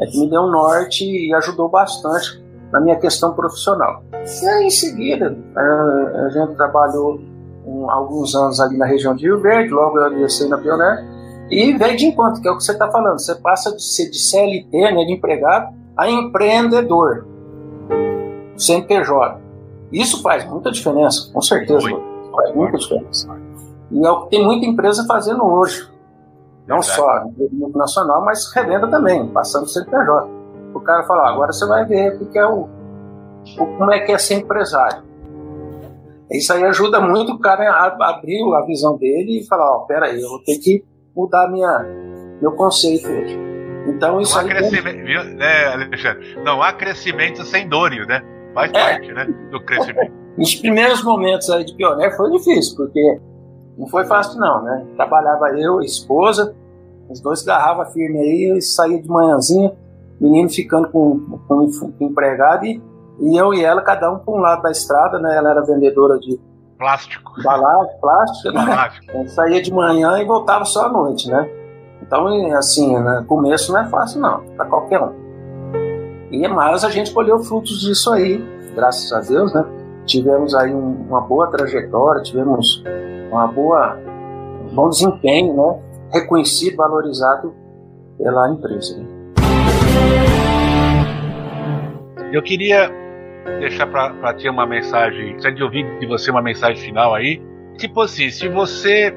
É 0.00 0.06
que 0.06 0.18
me 0.18 0.30
deu 0.30 0.42
um 0.42 0.50
norte 0.50 1.04
e 1.04 1.34
ajudou 1.34 1.68
bastante 1.68 2.42
na 2.72 2.80
minha 2.80 2.96
questão 2.96 3.34
profissional. 3.34 4.02
E 4.12 4.48
aí, 4.48 4.66
em 4.66 4.70
seguida, 4.70 5.36
a, 5.56 6.28
gente 6.30 6.54
trabalhou 6.54 7.20
um, 7.66 7.90
alguns 7.90 8.34
anos 8.34 8.60
ali 8.60 8.78
na 8.78 8.86
região 8.86 9.14
de 9.14 9.24
Rio 9.24 9.40
Verde, 9.40 9.70
logo 9.70 9.98
eu 9.98 10.12
ingressei 10.12 10.48
na 10.48 10.56
Pioneer, 10.56 11.04
e 11.50 11.76
veio 11.76 11.96
de 11.96 12.06
encontro, 12.06 12.40
que 12.40 12.48
é 12.48 12.50
o 12.50 12.56
que 12.56 12.62
você 12.62 12.72
está 12.72 12.88
falando. 12.90 13.18
Você 13.18 13.34
passa 13.34 13.74
de 13.74 13.82
ser 13.82 14.08
de 14.08 14.18
CLT, 14.18 14.92
né, 14.92 15.04
de 15.04 15.12
empregado, 15.12 15.74
a 16.00 16.10
empreendedor, 16.10 17.26
CNPJ. 18.56 19.38
Isso 19.92 20.22
faz 20.22 20.48
muita 20.48 20.72
diferença, 20.72 21.30
com 21.30 21.42
certeza. 21.42 21.90
Muito. 21.90 22.32
Faz 22.32 22.54
muita 22.54 22.78
diferença. 22.78 23.28
E 23.90 24.06
é 24.06 24.10
o 24.10 24.22
que 24.22 24.30
tem 24.30 24.42
muita 24.42 24.64
empresa 24.64 25.04
fazendo 25.06 25.44
hoje. 25.44 25.86
Não 26.66 26.78
Exato. 26.78 27.02
só 27.02 27.24
multinacional, 27.52 28.24
mas 28.24 28.50
revenda 28.54 28.88
também, 28.88 29.28
passando 29.28 29.68
CNPJ. 29.68 30.30
O 30.72 30.80
cara 30.80 31.02
fala, 31.02 31.24
ah, 31.24 31.32
agora 31.34 31.52
você 31.52 31.66
vai 31.66 31.84
ver 31.84 32.14
o 32.14 32.26
que 32.30 32.38
é 32.38 32.46
o, 32.46 32.66
o, 33.58 33.66
como 33.76 33.92
é 33.92 34.00
que 34.00 34.12
é 34.12 34.16
ser 34.16 34.36
empresário. 34.36 35.02
Isso 36.30 36.50
aí 36.54 36.64
ajuda 36.64 36.98
muito 36.98 37.32
o 37.32 37.38
cara 37.38 37.70
a 37.70 38.08
abrir 38.08 38.40
a 38.54 38.64
visão 38.64 38.96
dele 38.96 39.40
e 39.40 39.46
falar, 39.46 39.70
ó, 39.70 39.82
oh, 39.82 39.86
peraí, 39.86 40.18
eu 40.18 40.30
vou 40.30 40.42
ter 40.44 40.56
que 40.56 40.82
mudar 41.14 41.50
minha, 41.50 41.84
meu 42.40 42.52
conceito 42.52 43.06
hoje. 43.06 43.49
Então 43.86 44.20
isso 44.20 44.34
não 44.34 44.42
há 44.42 44.48
crescimento, 44.48 45.04
viu, 45.04 45.24
né, 45.24 45.66
Alexandre? 45.72 46.38
Não 46.44 46.62
há 46.62 46.72
crescimento 46.72 47.44
sem 47.44 47.68
dor, 47.68 47.90
né? 47.90 48.22
Faz 48.54 48.70
é. 48.72 48.72
parte, 48.72 49.12
né, 49.12 49.24
do 49.50 49.60
crescimento. 49.64 50.12
Nos 50.36 50.54
primeiros 50.54 51.02
momentos 51.02 51.50
aí 51.50 51.64
de 51.64 51.74
pioneiro 51.74 52.16
foi 52.16 52.30
difícil, 52.30 52.76
porque 52.76 53.20
não 53.76 53.86
foi 53.88 54.04
fácil 54.04 54.38
não, 54.38 54.62
né? 54.62 54.86
Trabalhava 54.96 55.50
eu, 55.58 55.80
esposa, 55.80 56.54
os 57.08 57.20
dois 57.20 57.42
garravam 57.42 57.84
firme 57.86 58.18
aí, 58.18 58.52
eu 58.54 58.60
saía 58.60 59.00
de 59.00 59.08
manhãzinha, 59.08 59.72
menino 60.20 60.48
ficando 60.48 60.88
com, 60.88 61.38
com, 61.48 61.70
com 61.70 62.04
empregado 62.04 62.64
e, 62.66 62.80
e 63.20 63.36
eu 63.36 63.52
e 63.52 63.64
ela, 63.64 63.82
cada 63.82 64.10
um 64.10 64.18
para 64.18 64.34
um 64.34 64.38
lado 64.38 64.62
da 64.62 64.70
estrada, 64.70 65.18
né? 65.18 65.36
Ela 65.36 65.50
era 65.50 65.62
vendedora 65.62 66.18
de 66.18 66.38
plástico. 66.78 67.32
Plástico, 68.00 68.52
né? 68.54 68.64
Plástico. 68.64 69.28
saía 69.28 69.60
de 69.60 69.72
manhã 69.72 70.18
e 70.18 70.24
voltava 70.24 70.64
só 70.64 70.86
à 70.86 70.88
noite, 70.88 71.28
né? 71.28 71.59
Então, 72.10 72.26
assim, 72.56 72.98
né? 72.98 73.24
começo 73.24 73.72
não 73.72 73.78
é 73.78 73.88
fácil 73.88 74.20
não, 74.20 74.40
para 74.56 74.66
qualquer 74.66 75.00
um. 75.00 75.12
E 76.32 76.48
mas 76.48 76.82
a 76.82 76.90
gente 76.90 77.12
colheu 77.12 77.38
frutos 77.38 77.82
disso 77.82 78.12
aí, 78.12 78.44
graças 78.74 79.12
a 79.12 79.20
Deus, 79.20 79.54
né? 79.54 79.64
Tivemos 80.06 80.52
aí 80.56 80.74
um, 80.74 81.06
uma 81.08 81.20
boa 81.20 81.46
trajetória, 81.46 82.20
tivemos 82.20 82.82
uma 83.30 83.46
boa, 83.46 83.96
um 84.68 84.74
bom 84.74 84.88
desempenho, 84.88 85.54
né? 85.54 85.78
Reconhecido, 86.12 86.78
valorizado 86.78 87.54
pela 88.18 88.50
empresa. 88.50 88.98
Né? 88.98 89.06
Eu 92.32 92.42
queria 92.42 92.90
deixar 93.60 93.86
para 93.86 94.34
ti 94.34 94.48
uma 94.48 94.66
mensagem, 94.66 95.34
gostaria 95.34 95.56
de 95.56 95.62
ouvir 95.62 95.86
de 96.00 96.08
você 96.08 96.32
uma 96.32 96.42
mensagem 96.42 96.76
final 96.76 97.14
aí. 97.14 97.40
Tipo 97.78 98.00
assim, 98.00 98.30
se 98.30 98.48
você 98.48 99.14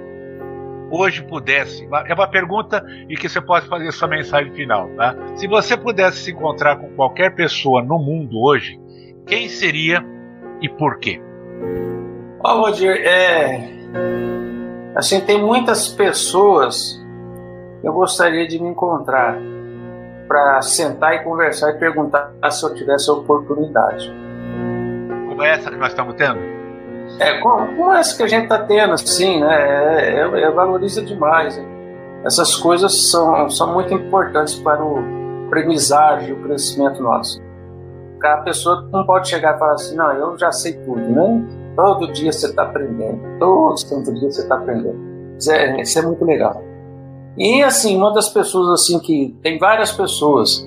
hoje 0.94 1.24
pudesse, 1.24 1.88
é 2.08 2.14
uma 2.14 2.28
pergunta 2.28 2.86
e 3.10 3.16
que 3.16 3.28
você 3.28 3.42
pode 3.42 3.68
fazer 3.68 3.92
sua 3.92 4.08
mensagem 4.08 4.54
final, 4.54 4.88
tá? 4.96 5.16
Se 5.36 5.48
você 5.48 5.76
pudesse 5.76 6.18
se 6.18 6.32
encontrar 6.32 6.78
com 6.78 6.90
qualquer 6.96 7.34
pessoa 7.34 7.82
no 7.82 7.98
mundo 7.98 8.40
hoje, 8.40 8.80
quem 9.26 9.50
seria 9.50 10.06
e 10.62 10.70
por 10.70 11.00
quê? 11.00 11.20
Ó, 12.44 12.54
oh, 12.54 12.62
Roger, 12.62 12.96
é... 12.96 13.74
Assim, 14.96 15.20
tem 15.22 15.42
muitas 15.42 15.88
pessoas 15.88 17.02
que 17.82 17.88
eu 17.88 17.94
gostaria 17.94 18.48
de 18.48 18.62
me 18.62 18.70
encontrar 18.70 19.36
para 20.28 20.62
sentar 20.62 21.16
e 21.16 21.24
conversar 21.24 21.72
e 21.72 21.80
perguntar 21.80 22.32
se 22.52 22.64
eu 22.64 22.74
tivesse 22.76 23.10
a 23.10 23.14
oportunidade. 23.14 24.14
Como 25.28 25.42
é 25.42 25.50
essa 25.50 25.72
que 25.72 25.78
nós 25.78 25.90
estamos 25.90 26.14
tendo? 26.16 26.53
É, 27.20 27.40
como, 27.40 27.94
essa 27.94 28.18
que 28.18 28.24
a 28.24 28.28
gente 28.28 28.44
está 28.44 28.60
tendo, 28.60 28.94
assim, 28.94 29.40
né? 29.40 30.20
É, 30.20 30.42
é, 30.42 30.52
valoriza 30.52 31.02
demais. 31.02 31.58
Né? 31.58 31.66
Essas 32.26 32.56
coisas 32.56 33.10
são, 33.12 33.50
são 33.50 33.74
muito 33.74 33.94
importantes 33.94 34.56
para 34.56 34.84
o 34.84 35.24
aprendizagem, 35.48 36.34
o 36.34 36.44
crescimento 36.44 37.02
nosso. 37.02 37.42
A 38.24 38.38
pessoa 38.38 38.88
não 38.92 39.06
pode 39.06 39.28
chegar 39.28 39.56
e 39.56 39.60
falar 39.60 39.74
assim, 39.74 39.96
não, 39.96 40.12
eu 40.14 40.38
já 40.38 40.52
sei 40.52 40.74
tudo, 40.74 41.02
né? 41.02 41.46
Todo 41.76 42.12
dia 42.14 42.32
você 42.32 42.48
está 42.48 42.64
aprendendo, 42.64 43.20
todo 43.38 43.78
santo 43.78 44.14
dia 44.14 44.32
você 44.32 44.42
está 44.42 44.56
aprendendo. 44.56 44.98
Isso 45.38 45.52
é, 45.52 45.82
isso 45.82 46.00
é 46.00 46.02
muito 46.04 46.24
legal. 46.24 46.64
E 47.38 47.62
assim, 47.62 47.98
uma 47.98 48.14
das 48.14 48.30
pessoas 48.30 48.70
assim 48.70 48.98
que 49.00 49.36
tem 49.42 49.58
várias 49.58 49.92
pessoas, 49.92 50.66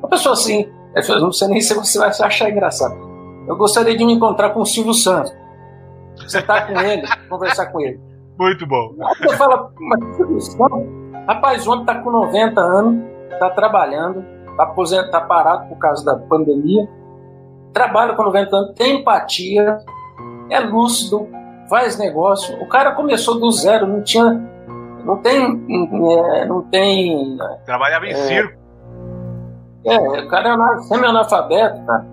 uma 0.00 0.08
pessoa 0.08 0.34
assim, 0.34 0.68
eu 0.94 1.20
não 1.20 1.32
sei 1.32 1.48
nem 1.48 1.60
se 1.62 1.72
você 1.72 1.98
vai 1.98 2.10
achar 2.10 2.50
engraçado. 2.50 2.94
Eu 3.48 3.56
gostaria 3.56 3.96
de 3.96 4.04
me 4.04 4.12
encontrar 4.12 4.50
com 4.50 4.60
o 4.60 4.66
Silvio 4.66 4.92
Santos. 4.92 5.32
Você 6.30 6.42
tá 6.42 6.66
com 6.66 6.80
ele, 6.80 7.06
conversar 7.28 7.66
com 7.66 7.80
ele. 7.80 8.00
Muito 8.38 8.66
bom. 8.66 8.94
Você 9.20 9.36
fala, 9.36 9.70
mas 9.78 10.16
Santos, 10.16 10.56
rapaz, 11.26 11.66
o 11.66 11.72
homem 11.72 11.84
tá 11.84 12.00
com 12.00 12.10
90 12.10 12.60
anos, 12.60 13.04
tá 13.38 13.50
trabalhando, 13.50 14.24
tá 14.56 14.62
aposentado, 14.64 15.10
tá 15.10 15.20
parado 15.20 15.68
por 15.68 15.78
causa 15.78 16.04
da 16.04 16.16
pandemia, 16.16 16.88
trabalha 17.72 18.14
com 18.14 18.22
90 18.22 18.56
anos, 18.56 18.74
tem 18.74 19.00
empatia, 19.00 19.78
é 20.48 20.60
lúcido, 20.60 21.28
faz 21.68 21.98
negócio. 21.98 22.60
O 22.62 22.68
cara 22.68 22.92
começou 22.92 23.38
do 23.38 23.50
zero, 23.52 23.86
não 23.86 24.02
tinha 24.02 24.50
não 25.04 25.16
tem. 25.16 25.42
É, 26.12 26.44
não 26.46 26.62
tem. 26.62 27.36
Trabalhava 27.64 28.06
em 28.06 28.12
é, 28.12 28.14
circo. 28.14 28.60
É, 29.84 29.96
o 29.98 30.28
cara 30.28 30.50
é 30.50 30.78
semi-analfabeto, 30.82 31.84
cara. 31.84 32.06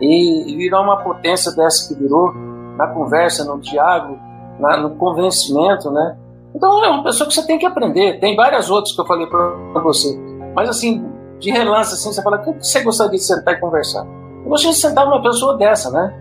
E 0.00 0.56
virou 0.56 0.82
uma 0.82 1.02
potência 1.02 1.54
dessa 1.54 1.88
que 1.88 2.00
virou, 2.00 2.34
na 2.76 2.86
conversa, 2.88 3.44
no 3.44 3.60
diálogo, 3.60 4.18
na, 4.58 4.76
no 4.76 4.90
convencimento, 4.96 5.90
né? 5.90 6.16
Então 6.54 6.84
é 6.84 6.88
uma 6.88 7.02
pessoa 7.02 7.28
que 7.28 7.34
você 7.34 7.46
tem 7.46 7.58
que 7.58 7.66
aprender. 7.66 8.20
Tem 8.20 8.36
várias 8.36 8.70
outras 8.70 8.94
que 8.94 9.00
eu 9.00 9.06
falei 9.06 9.26
para 9.26 9.82
você. 9.82 10.18
Mas 10.54 10.68
assim, 10.68 11.04
de 11.38 11.50
relance, 11.50 11.94
assim, 11.94 12.12
você 12.12 12.22
fala, 12.22 12.36
o 12.46 12.54
que 12.54 12.66
você 12.66 12.82
gostaria 12.82 13.18
de 13.18 13.24
sentar 13.24 13.54
e 13.54 13.60
conversar? 13.60 14.06
Eu 14.44 14.48
gostaria 14.48 14.74
de 14.74 14.80
sentar 14.80 15.06
uma 15.06 15.22
pessoa 15.22 15.56
dessa, 15.56 15.90
né? 15.90 16.14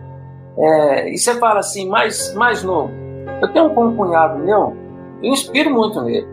É, 0.58 1.14
e 1.14 1.18
você 1.18 1.36
fala 1.36 1.60
assim, 1.60 1.88
mais, 1.88 2.34
mais 2.36 2.64
novo. 2.64 2.92
Eu 3.42 3.52
tenho 3.52 3.68
um 3.68 3.96
cunhado 3.96 4.40
meu, 4.40 4.76
eu 5.22 5.32
inspiro 5.32 5.70
muito 5.70 6.02
nele. 6.02 6.28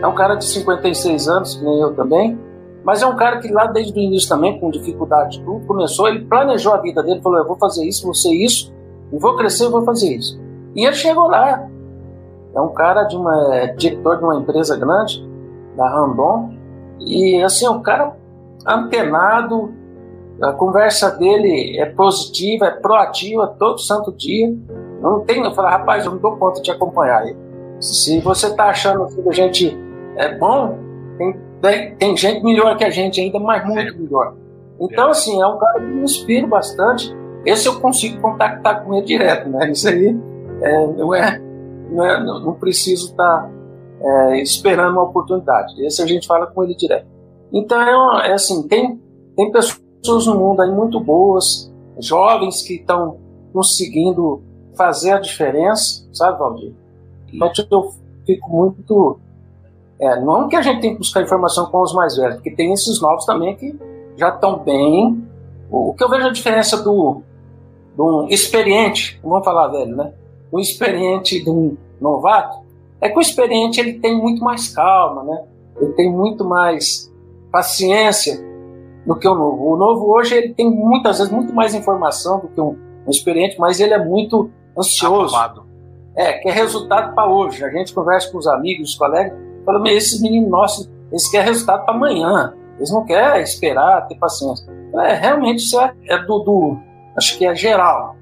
É 0.00 0.06
um 0.06 0.14
cara 0.14 0.34
de 0.34 0.44
56 0.44 1.28
anos, 1.28 1.56
que 1.56 1.64
nem 1.64 1.80
eu 1.80 1.94
também, 1.94 2.38
mas 2.84 3.02
é 3.02 3.06
um 3.06 3.16
cara 3.16 3.38
que 3.38 3.48
lá 3.48 3.66
desde 3.66 3.92
o 3.92 4.02
início 4.02 4.28
também, 4.28 4.58
com 4.58 4.70
dificuldade 4.70 5.40
tudo, 5.44 5.64
começou, 5.66 6.08
ele 6.08 6.24
planejou 6.24 6.72
a 6.74 6.78
vida 6.78 7.02
dele, 7.02 7.20
falou, 7.22 7.38
eu 7.38 7.46
vou 7.46 7.56
fazer 7.56 7.84
isso, 7.84 8.04
vou 8.04 8.14
ser 8.14 8.32
isso, 8.32 8.72
e 9.12 9.18
vou 9.18 9.36
crescer, 9.36 9.68
vou 9.68 9.84
fazer 9.84 10.14
isso. 10.14 10.40
E 10.74 10.84
ele 10.84 10.94
chegou 10.94 11.28
lá. 11.28 11.68
É 12.54 12.60
um 12.60 12.72
cara 12.72 13.04
de 13.04 13.16
uma 13.16 13.56
é, 13.56 13.66
diretor 13.68 14.18
de 14.18 14.24
uma 14.24 14.36
empresa 14.36 14.76
grande, 14.76 15.26
da 15.76 15.88
Randon, 15.88 16.50
e 17.00 17.42
assim, 17.42 17.64
é 17.64 17.70
um 17.70 17.80
cara 17.80 18.14
antenado, 18.66 19.72
a 20.42 20.52
conversa 20.52 21.10
dele 21.10 21.78
é 21.78 21.86
positiva, 21.86 22.66
é 22.66 22.70
proativa 22.70 23.46
todo 23.58 23.78
santo 23.78 24.12
dia. 24.12 24.54
Não 25.00 25.20
tem, 25.20 25.42
eu 25.42 25.52
falo, 25.52 25.68
rapaz, 25.68 26.04
eu 26.04 26.12
não 26.12 26.18
dou 26.18 26.36
conta 26.36 26.60
de 26.60 26.70
acompanhar 26.70 27.26
ele. 27.26 27.36
Se 27.80 28.20
você 28.20 28.46
está 28.48 28.66
achando 28.66 29.06
que 29.06 29.28
a 29.28 29.32
gente 29.32 29.76
é 30.16 30.36
bom, 30.36 30.78
tem, 31.60 31.94
tem 31.96 32.16
gente 32.16 32.44
melhor 32.44 32.76
que 32.76 32.84
a 32.84 32.90
gente 32.90 33.20
ainda, 33.20 33.38
mas 33.38 33.64
muito 33.64 33.98
melhor. 33.98 34.34
Então, 34.80 35.10
assim, 35.10 35.40
é 35.40 35.46
um 35.46 35.58
cara 35.58 35.80
que 35.80 35.86
me 35.86 36.02
inspira 36.02 36.46
bastante. 36.46 37.14
Esse 37.44 37.68
eu 37.68 37.80
consigo 37.80 38.20
contactar 38.20 38.84
com 38.84 38.94
ele 38.94 39.06
direto, 39.06 39.48
né? 39.48 39.70
Isso 39.70 39.88
aí 39.88 40.16
é, 40.62 40.86
não, 40.86 41.14
é, 41.14 41.38
não, 41.90 42.04
é, 42.04 42.24
não 42.24 42.54
preciso 42.54 43.10
estar 43.10 43.42
tá, 43.42 43.50
é, 44.00 44.42
esperando 44.42 44.92
uma 44.92 45.02
oportunidade. 45.02 45.84
Esse 45.84 46.02
a 46.02 46.06
gente 46.06 46.26
fala 46.26 46.46
com 46.46 46.62
ele 46.62 46.74
direto. 46.74 47.06
Então, 47.52 48.20
é, 48.20 48.30
é 48.30 48.32
assim, 48.32 48.66
tem, 48.68 49.00
tem 49.36 49.50
pessoas 49.50 50.26
no 50.26 50.38
mundo 50.38 50.62
aí 50.62 50.70
muito 50.70 51.00
boas, 51.00 51.72
jovens 51.98 52.62
que 52.62 52.74
estão 52.74 53.18
conseguindo 53.52 54.42
fazer 54.74 55.12
a 55.12 55.20
diferença, 55.20 56.06
sabe, 56.12 56.38
Valdir? 56.38 56.72
Então 57.32 57.50
eu 57.70 57.90
fico 58.24 58.50
muito. 58.50 59.18
É, 60.00 60.20
não 60.20 60.48
que 60.48 60.56
a 60.56 60.62
gente 60.62 60.80
tem 60.80 60.92
que 60.92 60.98
buscar 60.98 61.22
informação 61.22 61.66
com 61.66 61.80
os 61.80 61.94
mais 61.94 62.16
velhos, 62.16 62.36
porque 62.36 62.50
tem 62.50 62.72
esses 62.72 63.00
novos 63.00 63.24
também 63.24 63.56
que 63.56 63.78
já 64.16 64.28
estão 64.28 64.58
bem. 64.58 65.26
O 65.70 65.94
que 65.94 66.04
eu 66.04 66.08
vejo 66.08 66.26
a 66.26 66.32
diferença 66.32 66.82
do, 66.82 67.22
do 67.96 68.24
um 68.24 68.28
experiente, 68.28 69.20
vamos 69.22 69.44
falar 69.44 69.68
velho, 69.68 69.96
né? 69.96 70.12
Um 70.52 70.58
experiente 70.58 71.42
de 71.42 71.50
um 71.50 71.76
novato 72.00 72.58
É 73.00 73.08
que 73.08 73.16
o 73.16 73.20
experiente 73.20 73.80
ele 73.80 73.94
tem 73.94 74.16
muito 74.16 74.42
mais 74.42 74.68
calma, 74.74 75.24
né? 75.24 75.44
Ele 75.80 75.92
tem 75.92 76.10
muito 76.10 76.44
mais 76.44 77.12
paciência 77.50 78.38
do 79.06 79.16
que 79.16 79.26
o 79.26 79.34
novo. 79.34 79.72
O 79.72 79.76
novo 79.76 80.06
hoje 80.12 80.34
ele 80.34 80.54
tem 80.54 80.70
muitas 80.70 81.18
vezes 81.18 81.32
muito 81.32 81.52
mais 81.54 81.74
informação 81.74 82.40
do 82.40 82.48
que 82.48 82.60
um, 82.60 82.76
um 83.06 83.10
experiente, 83.10 83.58
mas 83.58 83.80
ele 83.80 83.94
é 83.94 84.04
muito 84.04 84.50
ansioso. 84.78 85.34
Afobado. 85.34 85.64
É, 86.14 86.34
quer 86.34 86.52
resultado 86.52 87.14
para 87.14 87.28
hoje. 87.28 87.64
A 87.64 87.70
gente 87.70 87.92
conversa 87.92 88.30
com 88.30 88.38
os 88.38 88.46
amigos, 88.46 88.90
os 88.90 88.94
colegas, 88.96 89.36
fala, 89.64 89.78
mas 89.78 89.94
esses 89.94 90.20
meninos 90.20 90.50
nossos, 90.50 90.90
eles 91.10 91.28
querem 91.28 91.48
resultado 91.48 91.84
para 91.84 91.94
amanhã. 91.94 92.54
Eles 92.76 92.90
não 92.90 93.04
querem 93.04 93.42
esperar, 93.42 94.06
ter 94.06 94.16
paciência. 94.16 94.66
É, 94.94 95.14
realmente 95.14 95.60
isso 95.60 95.80
é, 95.80 95.94
é 96.08 96.18
do, 96.18 96.38
do, 96.40 96.78
acho 97.16 97.38
que 97.38 97.46
é 97.46 97.54
geral. 97.54 98.16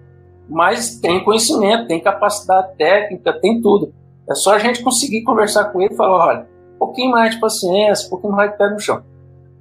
Mas 0.48 0.98
tem 1.00 1.22
conhecimento, 1.22 1.86
tem 1.86 2.00
capacidade 2.00 2.76
técnica, 2.76 3.32
tem 3.40 3.60
tudo. 3.60 3.92
É 4.28 4.34
só 4.34 4.54
a 4.54 4.58
gente 4.58 4.82
conseguir 4.82 5.22
conversar 5.22 5.66
com 5.66 5.80
ele 5.80 5.94
e 5.94 5.96
falar, 5.96 6.26
olha, 6.26 6.46
um 6.74 6.78
pouquinho 6.78 7.10
mais 7.10 7.34
de 7.34 7.40
paciência, 7.40 8.06
um 8.06 8.10
pouquinho 8.10 8.32
mais 8.32 8.50
de 8.50 8.58
pé 8.58 8.68
no 8.68 8.78
chão. 8.78 9.02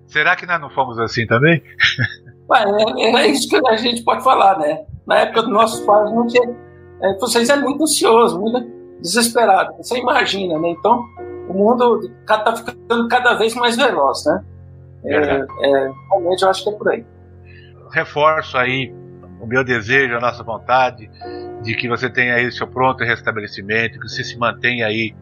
Será 0.08 0.36
que 0.36 0.46
nós 0.46 0.60
não 0.60 0.70
fomos 0.70 0.98
assim 1.00 1.26
também? 1.28 1.62
Ué, 2.50 2.64
é, 2.98 3.16
é, 3.16 3.28
isso 3.28 3.48
que 3.48 3.68
a 3.68 3.78
gente 3.78 4.04
pode 4.04 4.24
falar, 4.24 4.58
né? 4.58 4.84
Na 5.06 5.20
época 5.20 5.44
dos 5.44 5.52
nossos 5.52 5.80
pais, 5.82 6.12
não 6.12 6.26
tinha, 6.26 6.50
é, 7.02 7.18
vocês 7.20 7.48
é 7.50 7.56
muito 7.56 7.84
ansioso, 7.84 8.40
muito 8.40 8.68
desesperado. 9.02 9.76
Você 9.78 10.00
imagina, 10.00 10.58
né? 10.58 10.70
Então, 10.70 11.06
o 11.48 11.54
mundo 11.54 12.12
está 12.22 12.56
ficando 12.56 13.08
cada 13.08 13.36
vez 13.36 13.54
mais 13.54 13.76
veloz, 13.76 14.26
né? 14.26 14.44
É, 15.06 15.16
é, 15.16 15.92
realmente, 16.10 16.42
eu 16.42 16.50
acho 16.50 16.64
que 16.64 16.70
é 16.70 16.74
por 16.74 16.90
aí. 16.90 17.06
Reforço 17.92 18.58
aí 18.58 18.94
o 19.40 19.48
meu 19.48 19.64
desejo, 19.64 20.16
a 20.16 20.20
nossa 20.20 20.44
vontade 20.44 21.10
de 21.62 21.76
que 21.76 21.88
você 21.88 22.10
tenha 22.10 22.36
aí 22.36 22.48
o 22.48 22.52
seu 22.52 22.68
pronto 22.68 23.04
restabelecimento, 23.04 24.00
que 24.00 24.08
você 24.08 24.24
se 24.24 24.38
mantenha 24.38 24.88
aí 24.88 25.16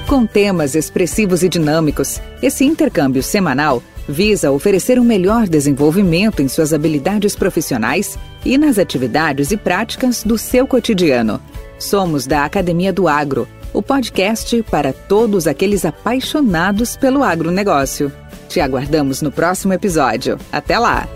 Com 0.08 0.26
temas 0.26 0.74
expressivos 0.74 1.42
e 1.42 1.50
dinâmicos, 1.50 2.18
esse 2.42 2.64
intercâmbio 2.64 3.22
semanal 3.22 3.82
visa 4.08 4.50
oferecer 4.50 4.98
um 4.98 5.04
melhor 5.04 5.46
desenvolvimento 5.46 6.40
em 6.40 6.48
suas 6.48 6.72
habilidades 6.72 7.36
profissionais 7.36 8.18
e 8.42 8.56
nas 8.56 8.78
atividades 8.78 9.50
e 9.50 9.58
práticas 9.58 10.24
do 10.24 10.38
seu 10.38 10.66
cotidiano. 10.66 11.38
Somos 11.80 12.26
da 12.26 12.44
Academia 12.44 12.92
do 12.92 13.08
Agro, 13.08 13.48
o 13.72 13.82
podcast 13.82 14.62
para 14.64 14.92
todos 14.92 15.46
aqueles 15.46 15.86
apaixonados 15.86 16.94
pelo 16.94 17.24
agronegócio. 17.24 18.12
Te 18.50 18.60
aguardamos 18.60 19.22
no 19.22 19.32
próximo 19.32 19.72
episódio. 19.72 20.38
Até 20.52 20.78
lá! 20.78 21.08